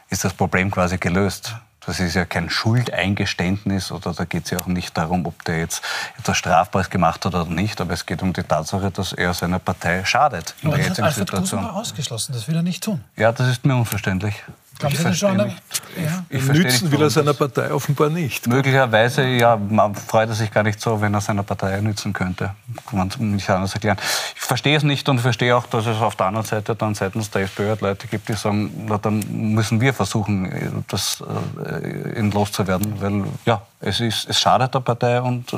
[0.09, 1.55] ist das Problem quasi gelöst.
[1.86, 5.60] Das ist ja kein Schuldeingeständnis oder da geht es ja auch nicht darum, ob der
[5.60, 5.84] jetzt
[6.18, 9.60] etwas Strafbares gemacht hat oder nicht, aber es geht um die Tatsache, dass er seiner
[9.60, 11.66] Partei schadet in aber der jetzigen Situation.
[11.66, 13.04] ausgeschlossen, das will er nicht tun.
[13.16, 14.36] Ja, das ist mir unverständlich.
[14.80, 15.40] Glauben Sie schon?
[15.40, 15.50] Eine,
[15.96, 16.26] ja.
[16.30, 18.48] ich, ich Nützen will er seiner Partei offenbar nicht.
[18.48, 22.52] Möglicherweise, ja, man freut er sich gar nicht so, wenn er seiner Partei nützen könnte.
[22.90, 23.98] Kann man nicht anders erklären.
[24.36, 27.30] Ich verstehe es nicht und verstehe auch, dass es auf der anderen Seite dann seitens
[27.30, 31.24] der FPÖ halt Leute gibt, die sagen, na, dann müssen wir versuchen, das
[31.64, 35.58] äh, ihn loszuwerden, weil ja, es, ist, es schadet der Partei und äh,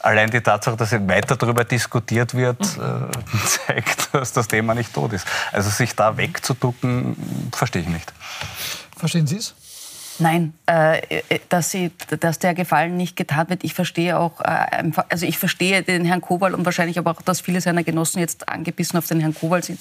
[0.00, 5.12] allein die Tatsache, dass weiter darüber diskutiert wird, äh, zeigt, dass das Thema nicht tot
[5.12, 5.26] ist.
[5.52, 7.16] Also sich da wegzuducken,
[7.52, 8.12] verstehe ich nicht.
[8.96, 9.54] Verstehen Sie es?
[10.20, 11.90] Nein, äh, äh, dass, sie,
[12.20, 13.64] dass der Gefallen nicht getan wird.
[13.64, 17.40] Ich verstehe auch, äh, also ich verstehe den Herrn Kowal und wahrscheinlich aber auch, dass
[17.40, 19.80] viele seiner Genossen jetzt angebissen auf den Herrn Kowal sind,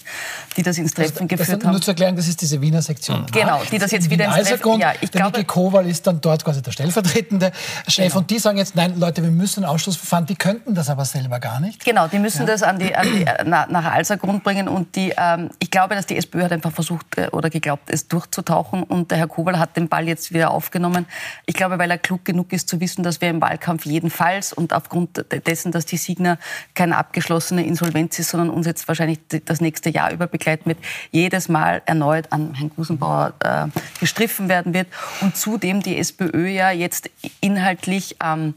[0.58, 1.74] die das ins Treffen das, geführt das, haben.
[1.74, 3.26] Nur zu erklären, das ist diese Wiener Sektion.
[3.32, 4.80] Genau, die das jetzt wieder ins Treffen...
[4.80, 7.52] Ja, ich der glaube, Kowal ist dann dort quasi der stellvertretende
[7.88, 8.20] Chef genau.
[8.20, 11.40] und die sagen jetzt, nein, Leute, wir müssen einen Ausschussverfahren, die könnten das aber selber
[11.40, 11.84] gar nicht.
[11.84, 12.46] Genau, die müssen ja.
[12.46, 16.06] das an die, an die, nach Alser Grund bringen und die, ähm, ich glaube, dass
[16.06, 19.90] die SPÖ hat einfach versucht oder geglaubt, es durchzutauchen und der Herr Kowal hat den
[19.90, 21.06] Ball jetzt wieder aufgenommen.
[21.46, 24.74] Ich glaube, weil er klug genug ist zu wissen, dass wir im Wahlkampf jedenfalls und
[24.74, 26.38] aufgrund dessen, dass die Signer
[26.74, 30.80] keine abgeschlossene Insolvenz ist, sondern uns jetzt wahrscheinlich das nächste Jahr über begleiten wird,
[31.12, 33.68] jedes Mal erneut an Herrn Gusenbauer äh,
[34.00, 34.88] gestriffen werden wird.
[35.22, 37.10] Und zudem die SPÖ ja jetzt
[37.42, 38.54] inhaltlich ähm,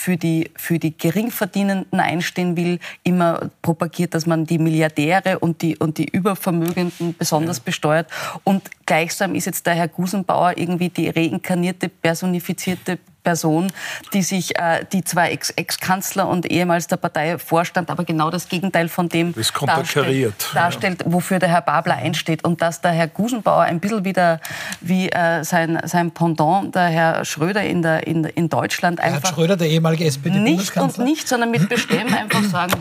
[0.00, 5.76] für die, für die Geringverdienenden einstehen will, immer propagiert, dass man die Milliardäre und die,
[5.76, 7.64] und die Übervermögenden besonders ja.
[7.66, 8.10] besteuert.
[8.42, 13.72] Und gleichsam ist jetzt der Herr Gusenbauer irgendwie die reinkarnierte, personifizierte Person,
[14.12, 18.88] die sich, äh, die zwar Ex-Kanzler und ehemals der Partei vorstand, aber genau das Gegenteil
[18.88, 21.12] von dem darstellt, darstellt ja.
[21.12, 22.44] wofür der Herr Babler einsteht.
[22.44, 24.40] Und dass der Herr Gusenbauer ein bisschen wieder
[24.80, 29.22] wie äh, sein, sein Pendant, der Herr Schröder in, der, in, in Deutschland einfach...
[29.22, 30.82] Herr Schröder, der ehemalige SPD-Bundeskanzler?
[30.82, 32.74] Nicht und nicht, sondern mit Beständen einfach sagen,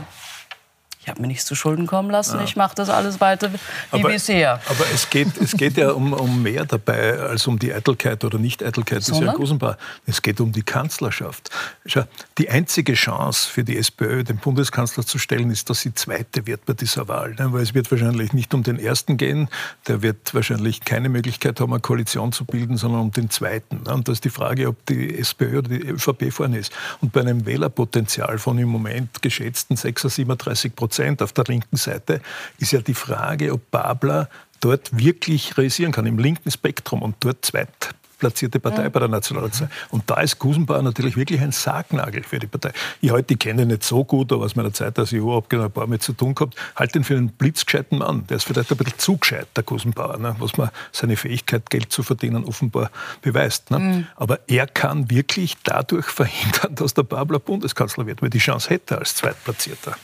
[1.02, 2.43] ich habe mir nichts zu Schulden kommen lassen, ja.
[2.43, 3.58] ich mache das alles weiter wie
[3.91, 4.60] aber, bisher.
[4.68, 8.38] Aber es geht, es geht ja um, um mehr dabei als um die Eitelkeit oder
[8.38, 9.78] Nicht-Eitelkeit des Herrn Gusenbauer.
[10.06, 11.52] Es geht um die Kanzlerschaft.
[11.86, 12.04] Schau,
[12.38, 16.66] die einzige Chance für die SPÖ, den Bundeskanzler zu stellen, ist, dass sie Zweite wird
[16.66, 17.34] bei dieser Wahl.
[17.36, 17.54] Ne?
[17.54, 19.47] Weil es wird wahrscheinlich nicht um den Ersten gehen,
[19.88, 23.84] der wird wahrscheinlich keine Möglichkeit haben, eine Koalition zu bilden, sondern um den Zweiten.
[23.84, 23.93] Ne?
[23.93, 26.74] Und da ist die Frage, ob die SPÖ oder die ÖVP vorne ist.
[27.00, 31.78] Und bei einem Wählerpotenzial von im Moment geschätzten 36, 37 Prozent Prozent auf der linken
[31.78, 32.20] Seite,
[32.58, 34.28] ist ja die Frage, ob Babler
[34.60, 38.90] dort wirklich realisieren kann, im linken Spektrum und dort zweitplatzierte Partei ja.
[38.90, 39.70] bei der Nationalratswahl.
[39.90, 42.72] Und da ist Gusenbauer natürlich wirklich ein Sargnagel für die Partei.
[43.02, 45.86] Ich die kenne nicht so gut, aber aus meiner Zeit als EU habe ein paar
[45.86, 48.26] mit zu tun gehabt, halte ihn für einen blitzgescheiten Mann.
[48.26, 50.36] Der ist vielleicht ein bisschen zu gescheit, der Gusenbauer, ne?
[50.40, 52.90] was man seine Fähigkeit, Geld zu verdienen, offenbar
[53.22, 53.70] beweist.
[53.70, 53.80] Ne?
[53.80, 54.08] Mhm.
[54.16, 58.98] Aber er kann wirklich dadurch verhindern, dass der Babler Bundeskanzler wird, weil die Chance hätte
[58.98, 59.96] als Zweitplatzierter.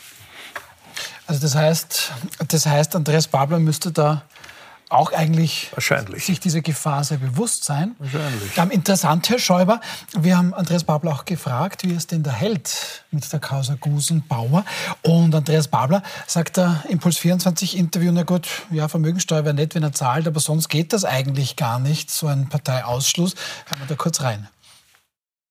[1.28, 2.12] Also das heißt,
[2.48, 4.24] das heißt, Andreas Babler müsste da
[4.90, 5.72] auch eigentlich
[6.18, 7.96] sich dieser Gefahr sehr bewusst sein.
[7.98, 8.58] Wahrscheinlich.
[8.58, 9.82] Ähm, interessant, Herr Schäuber,
[10.14, 14.64] wir haben Andreas Babler auch gefragt, wie es denn da hält mit der Causa Gusenbauer.
[15.02, 19.76] Und Andreas Babler sagt da im Puls 24 Interview, na gut, ja, Vermögensteuer wäre nett,
[19.76, 23.34] wenn er zahlt, aber sonst geht das eigentlich gar nicht, so ein Parteiausschluss.
[23.66, 24.48] Hören wir da kurz rein.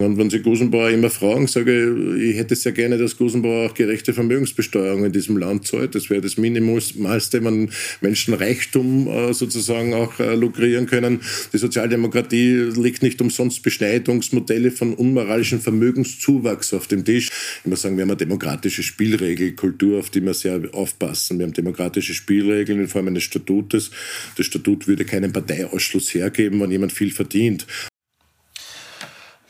[0.05, 3.75] Und wenn Sie Gusenbauer immer fragen, sage ich, ich hätte sehr gerne, dass Gusenbauer auch
[3.75, 5.95] gerechte Vermögensbesteuerung in diesem Land zahlt.
[5.95, 11.21] Das wäre das Minimalste, wenn Menschen Reichtum äh, sozusagen auch äh, lukrieren können.
[11.53, 17.31] Die Sozialdemokratie legt nicht umsonst Beschneidungsmodelle von unmoralischem Vermögenszuwachs auf dem Tisch.
[17.65, 21.39] Ich muss sagen, wir haben eine demokratische Spielregelkultur, auf die wir sehr aufpassen.
[21.39, 23.91] Wir haben demokratische Spielregeln in Form eines Statutes.
[24.37, 27.67] Das Statut würde keinen Parteiausschluss hergeben, wenn jemand viel verdient.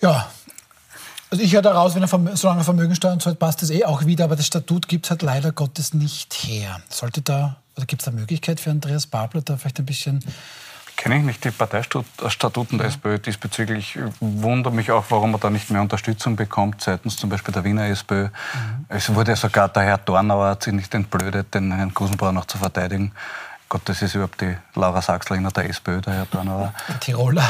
[0.05, 0.30] Ja,
[1.35, 4.22] also ich höre daraus, wenn er, solange er Vermögensteuern zahlt, passt das eh auch wieder,
[4.22, 6.80] aber das Statut gibt es halt leider Gottes nicht her.
[6.89, 10.22] Sollte da, oder gibt es da Möglichkeit für Andreas Babler, da vielleicht ein bisschen
[10.97, 13.99] Kenne ich nicht die Parteistatuten der SPÖ diesbezüglich.
[14.20, 17.89] Wundere mich auch, warum er da nicht mehr Unterstützung bekommt, seitens zum Beispiel der Wiener
[17.89, 18.26] SPÖ.
[18.26, 18.30] Mhm.
[18.89, 23.11] Es wurde ja sogar der Herr Dornauer sich entblödet, den Herrn Gusenbauer noch zu verteidigen.
[23.68, 26.72] Gott, das ist überhaupt die Laura Sachslinger der SPÖ, der Herr Dornauer.
[27.01, 27.43] Tiroler.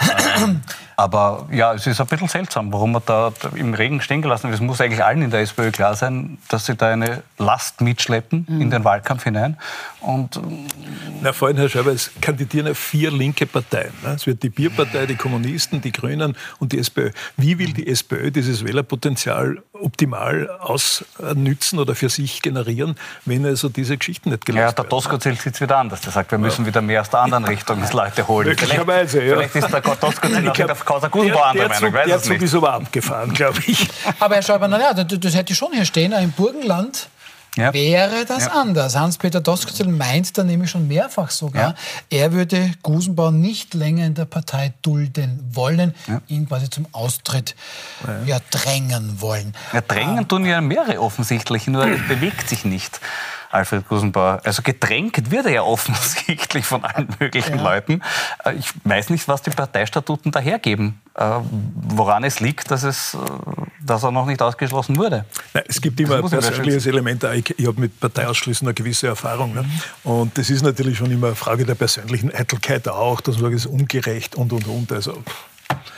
[0.96, 4.54] Aber ja, es ist ein bisschen seltsam, warum man da im Regen stehen gelassen wird.
[4.54, 8.46] Es muss eigentlich allen in der SPÖ klar sein, dass sie da eine Last mitschleppen
[8.48, 8.60] mhm.
[8.60, 9.56] in den Wahlkampf hinein.
[10.00, 10.40] Und
[11.22, 13.92] Na, vorhin, Herr Schäuber, es kandidieren ja vier linke Parteien.
[14.02, 14.12] Ne?
[14.14, 17.10] Es wird die Bierpartei, die Kommunisten, die Grünen und die SPÖ.
[17.36, 23.96] Wie will die SPÖ dieses Wählerpotenzial optimal ausnützen oder für sich generieren, wenn also diese
[23.96, 24.70] Geschichten nicht gelöst werden?
[24.76, 26.02] Ja, der Doskozil sieht es wieder anders.
[26.02, 26.68] Der sagt, wir müssen ja.
[26.68, 28.48] wieder mehr aus der anderen Richtung Leute holen.
[28.48, 29.60] Möglicherweise, vielleicht, ja.
[29.60, 30.22] vielleicht ist der auch
[30.58, 31.92] wieder Causa Gusenbauer anderer Meinung.
[31.92, 33.88] Der, der Zug ist aber abgefahren, glaube ich.
[34.20, 37.08] Aber Herr Schäuber, naja, das, das hätte ich schon hier stehen, im Burgenland
[37.56, 37.72] ja.
[37.72, 38.52] wäre das ja.
[38.52, 38.96] anders.
[38.96, 41.74] Hans-Peter Doskozil meint da nämlich schon mehrfach sogar,
[42.10, 42.18] ja.
[42.18, 45.94] er würde Gusenbauer nicht länger in der Partei dulden wollen,
[46.28, 47.54] ihn quasi zum Austritt
[48.26, 48.38] ja.
[48.50, 49.54] drängen wollen.
[49.88, 53.00] drängen tun ja mehrere offensichtlich, nur es bewegt sich nicht.
[53.54, 54.40] Alfred Gusenbauer.
[54.44, 57.62] Also gedrängt wird er ja offensichtlich von allen möglichen ja.
[57.62, 58.02] Leuten.
[58.44, 61.38] Äh, ich weiß nicht, was die Parteistatuten dahergeben, äh,
[61.74, 63.18] woran es liegt, dass, es, äh,
[63.80, 65.24] dass er noch nicht ausgeschlossen wurde.
[65.52, 67.24] Nein, es gibt immer ein persönliches Element.
[67.34, 69.54] Ich, ich habe mit Parteiausschlüssen eine gewisse Erfahrung.
[69.54, 69.64] Ne?
[70.02, 73.54] Und das ist natürlich schon immer eine Frage der persönlichen Eitelkeit auch, dass man sagt,
[73.54, 74.92] es ist ungerecht und, und, und.
[74.92, 75.22] Also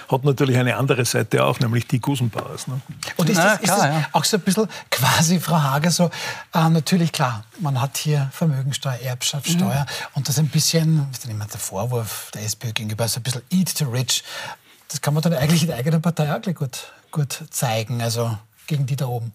[0.09, 2.67] hat natürlich eine andere Seite auch, nämlich die Gusenbauers.
[2.69, 2.81] Ne?
[3.17, 4.07] Und ist das, ist das ja.
[4.13, 6.11] auch so ein bisschen quasi, Frau Hager, so,
[6.55, 10.07] äh, natürlich klar, man hat hier Vermögensteuer, Erbschaftssteuer mhm.
[10.15, 13.43] und das ein bisschen, ist dann immer der Vorwurf der SPÖ gegenüber, so ein bisschen
[13.51, 14.23] eat the rich.
[14.89, 18.01] Das kann man dann eigentlich in der eigenen Partei auch gut, gut zeigen.
[18.01, 19.33] Also gegen die da oben.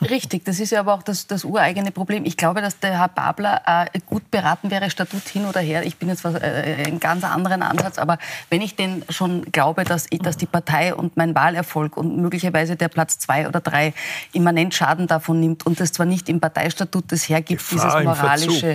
[0.00, 2.24] Richtig, das ist ja aber auch das, das ureigene Problem.
[2.24, 5.84] Ich glaube, dass der Herr Babler äh, gut beraten wäre, Statut hin oder her.
[5.84, 8.18] Ich bin jetzt was, äh, einen ganz anderen Ansatz, aber
[8.48, 12.88] wenn ich denn schon glaube, dass, dass die Partei und mein Wahlerfolg und möglicherweise der
[12.88, 13.92] Platz zwei oder drei
[14.32, 18.74] immanent Schaden davon nimmt und das zwar nicht im Parteistatut das hergibt, Gefahr dieses moralische.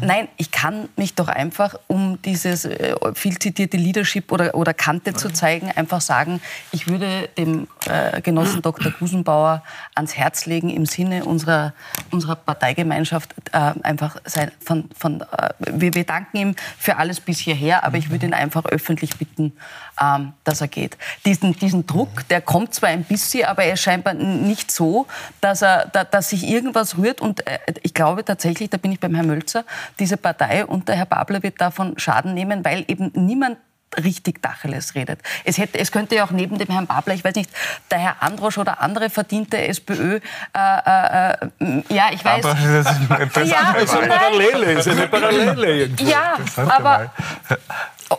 [0.00, 5.14] Nein, ich kann mich doch einfach, um dieses äh, viel zitierte Leadership oder, oder Kante
[5.14, 6.40] zu zeigen, einfach sagen,
[6.72, 8.92] ich würde dem äh, Genossen Dr.
[8.92, 9.62] Gus Rosenbauer
[9.94, 11.74] ans Herz legen im Sinne unserer,
[12.10, 13.34] unserer Parteigemeinschaft.
[13.52, 18.10] Äh, einfach sein, von, von, äh, wir, danken ihm für alles bis hierher, aber ich
[18.10, 19.52] würde ihn einfach öffentlich bitten,
[20.00, 20.96] ähm, dass er geht.
[21.26, 25.06] Diesen, diesen Druck, der kommt zwar ein bisschen, aber er ist scheinbar nicht so,
[25.40, 27.20] dass, er, da, dass sich irgendwas rührt.
[27.20, 29.64] Und äh, ich glaube tatsächlich, da bin ich beim Herrn Mölzer,
[29.98, 33.58] diese Partei und der Herr Babler wird davon Schaden nehmen, weil eben niemand
[34.02, 35.20] richtig Dacheles redet.
[35.44, 37.50] Es, hätte, es könnte ja auch neben dem Herrn Babler, ich weiß nicht,
[37.90, 40.20] der Herr Androsch oder andere verdiente SPÖ, äh,
[40.54, 42.44] äh, äh, ja, ich weiß.
[42.44, 45.90] Aber das ist, ja, ist eine Parallele, ist eine Parallele.
[45.98, 47.12] Ja, aber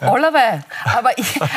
[0.02, 0.64] Allerweil.
[0.86, 1.12] Aber,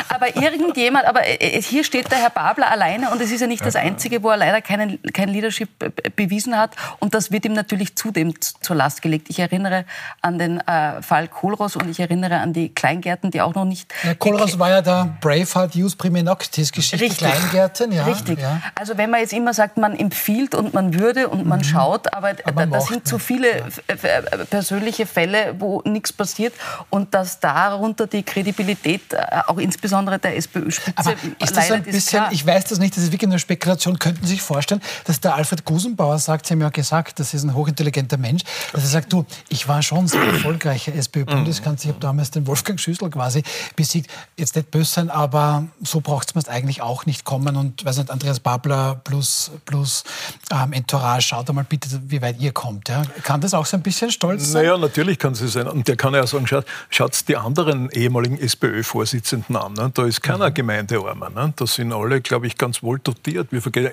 [0.09, 3.65] aber irgendjemand, aber äh, hier steht der Herr Babler alleine und es ist ja nicht
[3.65, 5.69] das Einzige, wo er leider keinen, kein Leadership
[6.15, 6.71] bewiesen hat.
[6.99, 9.29] Und das wird ihm natürlich zudem zur Last gelegt.
[9.29, 9.85] Ich erinnere
[10.21, 13.93] an den äh, Fall Kohlross und ich erinnere an die Kleingärten, die auch noch nicht.
[14.03, 17.19] Ja, Kohlross war ja der Braveheart Use Prime Noctis Geschichte Richtig.
[17.19, 17.91] Kleingärten.
[17.91, 18.39] Ja, Richtig.
[18.39, 18.61] Ja.
[18.75, 21.63] Also wenn man jetzt immer sagt, man empfiehlt und man würde und man mhm.
[21.63, 24.45] schaut, aber, aber da, da sind zu viele ja.
[24.49, 26.53] persönliche Fälle, wo nichts passiert
[26.89, 32.45] und dass darunter die Kredibilität äh, auch insbesondere der SPÖ-Spitze ist das ein bisschen, ich
[32.45, 35.65] weiß das nicht, das ist wirklich eine Spekulation, könnten Sie sich vorstellen, dass der Alfred
[35.65, 39.25] Gusenbauer sagt, Sie haben ja gesagt, das ist ein hochintelligenter Mensch, dass er sagt, du,
[39.49, 43.43] ich war schon sehr erfolgreicher SPÖ-Bundeskanzler, ich habe damals den Wolfgang Schüssel quasi
[43.75, 47.97] besiegt, jetzt nicht böse sein, aber so braucht es eigentlich auch nicht kommen und, weiß
[47.97, 50.03] nicht, Andreas Babler plus, plus
[50.51, 52.89] ähm, Entourage, schaut einmal bitte, wie weit ihr kommt.
[52.89, 53.03] Ja?
[53.23, 54.63] Kann das auch so ein bisschen stolz sein?
[54.63, 58.16] Naja, natürlich kann sie sein und der kann ja sagen, schaut, schaut die anderen ehemaligen
[58.17, 59.73] ehemaligen SPÖ-Vorsitzenden an.
[59.73, 59.91] Ne?
[59.93, 60.53] Da ist keiner mhm.
[60.53, 61.29] Gemeindearmer.
[61.29, 61.53] Ne?
[61.55, 63.51] Da sind alle, glaube ich, ganz wohl dotiert.
[63.51, 63.91] Wir vergehen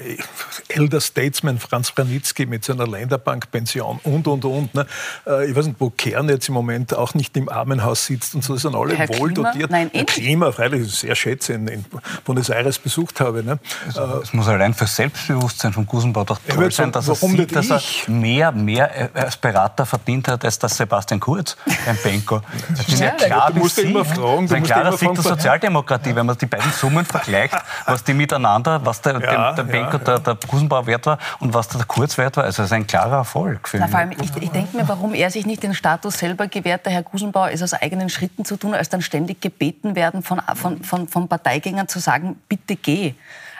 [0.68, 4.74] Elder Statesman Franz Branitzky mit seiner Länderbankpension und, und, und.
[4.74, 4.86] Ne?
[5.26, 8.42] Äh, ich weiß nicht, wo Kern jetzt im Moment auch nicht im Armenhaus sitzt und
[8.42, 9.50] so, sind alle Herr wohl Klima?
[9.52, 9.70] dotiert.
[9.70, 11.84] Nein, Herr Klima, freilich, sehr schätze, in, in
[12.24, 13.42] Buenos Aires besucht habe.
[13.42, 13.58] Ne?
[13.86, 17.70] Also, es muss allein für Selbstbewusstsein von Gusenbauer doch toll sein, dass er sieht, dass
[17.70, 22.40] er mehr, mehr als Berater verdient hat, als das Sebastian Kurz beim Benko.
[22.76, 24.42] Das ist ja klar, du musst immer fragen.
[24.42, 28.14] Das ist ein klarer Sieg der Sozialdemokratie, wenn man die beiden Summen vergleicht, was die
[28.14, 31.68] miteinander, was der, ja, der, der Benko, ja, der, der Gusenbauer wert war und was
[31.68, 32.44] der Kurz wert war.
[32.44, 33.68] Also das ist ein klarer Erfolg.
[33.68, 36.46] Für Na, vor allem, ich, ich denke mir, warum er sich nicht den Status selber
[36.46, 40.22] gewährt, der Herr Gusenbauer, ist aus eigenen Schritten zu tun, als dann ständig gebeten werden
[40.22, 43.14] von, von, von, von Parteigängern zu sagen, bitte geh.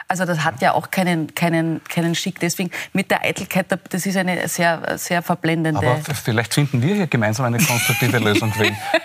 [0.07, 2.39] Also das hat ja auch keinen, keinen, keinen Schick.
[2.39, 5.79] Deswegen mit der Eitelkeit, das ist eine sehr, sehr verblendende...
[5.79, 8.53] Aber vielleicht finden wir hier gemeinsam eine konstruktive Lösung.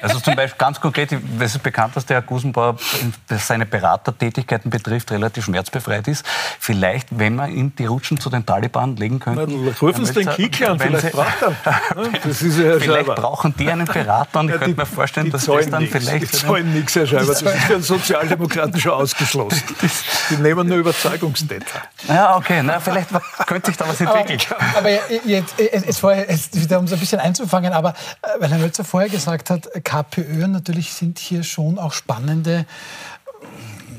[0.03, 2.77] Also zum Beispiel ganz konkret, es ist bekannt, dass der Herr Gusenbauer,
[3.29, 6.27] was seine Beratertätigkeiten betrifft, relativ schmerzbefreit ist.
[6.59, 9.49] Vielleicht, wenn man ihm die Rutschen zu den Taliban legen könnte...
[9.81, 11.81] rufen Sie den Kickler an, vielleicht braucht er.
[12.25, 15.47] Das ist ja vielleicht brauchen die einen Berater und ich ja, könnte mir vorstellen, dass
[15.47, 15.93] das dann nix.
[15.93, 16.33] vielleicht...
[16.35, 17.27] Die zahlen nichts, Herr Schreiber.
[17.27, 19.63] Das ist für einen Sozialdemokraten schon ausgeschlossen.
[20.31, 21.83] Die nehmen nur über Überzeugungstäter.
[22.09, 23.09] Ja, okay, na, vielleicht
[23.47, 24.41] könnte sich da was entwickeln.
[24.75, 24.91] Aber, aber
[25.25, 27.91] jetzt, jetzt, vorher, jetzt wieder um so ein bisschen einzufangen, aber
[28.23, 32.67] äh, weil Herr Mölzer vorher gesagt hat, KPÖ natürlich sind hier schon auch spannende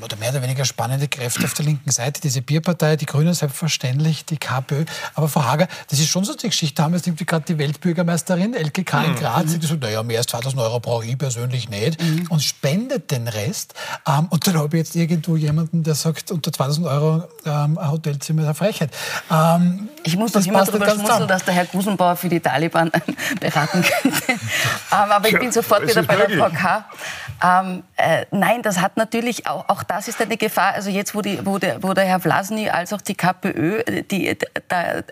[0.02, 2.20] oder mehr oder weniger spannende Kräfte auf der linken Seite.
[2.20, 4.84] Diese Bierpartei, die Grünen selbstverständlich, die KPÖ.
[5.14, 6.76] Aber Frau Hager, das ist schon so die Geschichte.
[6.76, 9.16] Da haben wir jetzt gerade die Weltbürgermeisterin LKK in mhm.
[9.16, 12.26] Graz, die so, naja, mehr als 2000 Euro brauche ich persönlich nicht mhm.
[12.28, 13.74] und spendet den Rest.
[14.06, 17.90] Ähm, und dann habe ich jetzt irgendwo jemanden, der sagt, unter 2000 Euro ähm, ein
[17.90, 18.90] Hotelzimmer ist eine Frechheit.
[19.30, 22.90] Ähm, ich muss das immer darüber schmunzeln, dass der Herr Gusenbauer für die Taliban
[23.40, 24.32] beraten könnte.
[24.32, 24.38] ähm,
[24.90, 26.84] aber ich bin sofort wieder bei der VK.
[27.44, 30.74] Ähm, äh, nein, das hat natürlich auch, auch das ist eine Gefahr.
[30.74, 34.36] Also jetzt, wo, die, wo, der, wo der Herr Vlasny als auch die KPÖ, die,
[34.68, 35.02] da,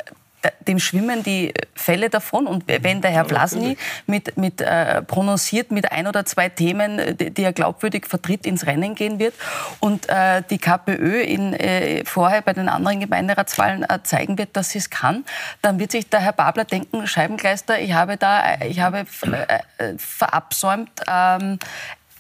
[0.67, 2.47] dem schwimmen die Fälle davon.
[2.47, 3.77] Und wenn der Herr Blasny
[4.07, 8.67] mit, mit äh, prononciert mit ein oder zwei Themen, die, die, er glaubwürdig vertritt, ins
[8.67, 9.35] Rennen gehen wird
[9.81, 14.71] und äh, die KPÖ in, äh, vorher bei den anderen Gemeinderatswahlen äh, zeigen wird, dass
[14.71, 15.25] sie es kann,
[15.63, 20.91] dann wird sich der Herr Babler denken, Scheibenkleister, ich habe da, ich habe äh, verabsäumt,
[21.07, 21.59] ähm,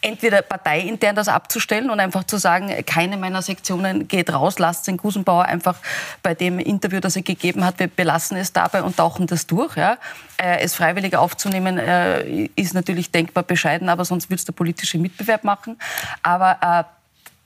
[0.03, 4.97] entweder parteiintern das abzustellen und einfach zu sagen, keine meiner Sektionen geht raus, lasst den
[4.97, 5.77] Gusenbauer einfach
[6.23, 9.77] bei dem Interview, das er gegeben hat, wir belassen es dabei und tauchen das durch.
[9.77, 9.99] Ja.
[10.39, 14.99] Äh, es freiwillig aufzunehmen, äh, ist natürlich denkbar bescheiden, aber sonst würde es der politische
[14.99, 15.79] Mitbewerb machen.
[16.23, 16.85] Aber äh,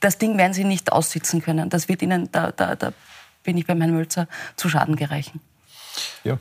[0.01, 1.71] das Ding werden sie nicht aussitzen können.
[1.71, 2.93] Das wird ihnen, da, da, da
[3.43, 5.41] bin ich beim Herrn Mölzer, zu Schaden gereichen.
[6.25, 6.39] Ja,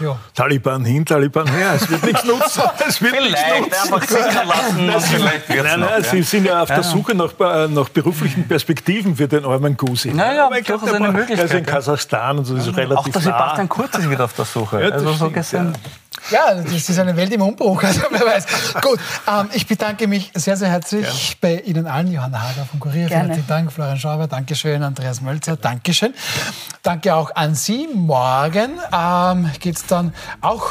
[0.00, 0.18] ja.
[0.34, 1.74] Taliban hin, Taliban her.
[1.74, 2.62] Es wird nichts nutzen.
[2.88, 4.16] Es wird vielleicht nichts nutzen.
[4.16, 4.86] einfach lassen.
[4.86, 6.02] Nein, vielleicht nein, nein, ja.
[6.02, 10.12] Sie sind ja auf der Suche nach, äh, nach beruflichen Perspektiven für den armen Gusi.
[10.12, 11.40] Naja, aber durchaus eine Möglichkeit.
[11.40, 12.72] Also in Kasachstan und so ist ja.
[12.72, 14.82] relativ Auch der Sebastian Kurz ist wieder auf der Suche.
[14.82, 15.76] Ja, also so gesehen.
[16.30, 18.46] Ja, das ist eine Welt im Umbruch, also wer weiß.
[18.80, 18.98] Gut,
[19.28, 21.58] ähm, ich bedanke mich sehr, sehr herzlich Gerne.
[21.60, 22.12] bei Ihnen allen.
[22.12, 23.34] Johanna Hager vom Kurier, Gerne.
[23.34, 23.72] vielen Dank.
[23.72, 24.82] Florian Schauber, Dankeschön.
[24.82, 26.14] Andreas Mölzer, Dankeschön.
[26.82, 27.88] Danke auch an Sie.
[27.94, 30.68] Morgen ähm, geht es dann auch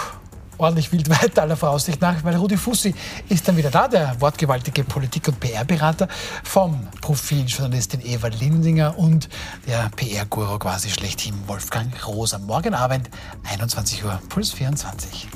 [0.62, 2.94] ordentlich wild weiter, aller Voraussicht nach, weil Rudi Fussi
[3.30, 6.08] ist dann wieder da, der wortgewaltige Politik- und PR-Berater
[6.44, 9.28] vom Profiljournalistin Eva Lindinger und
[9.68, 12.38] der PR-Guru quasi schlechthin Wolfgang Rosa.
[12.38, 13.10] Morgen Abend,
[13.50, 15.28] 21 Uhr, Puls 24.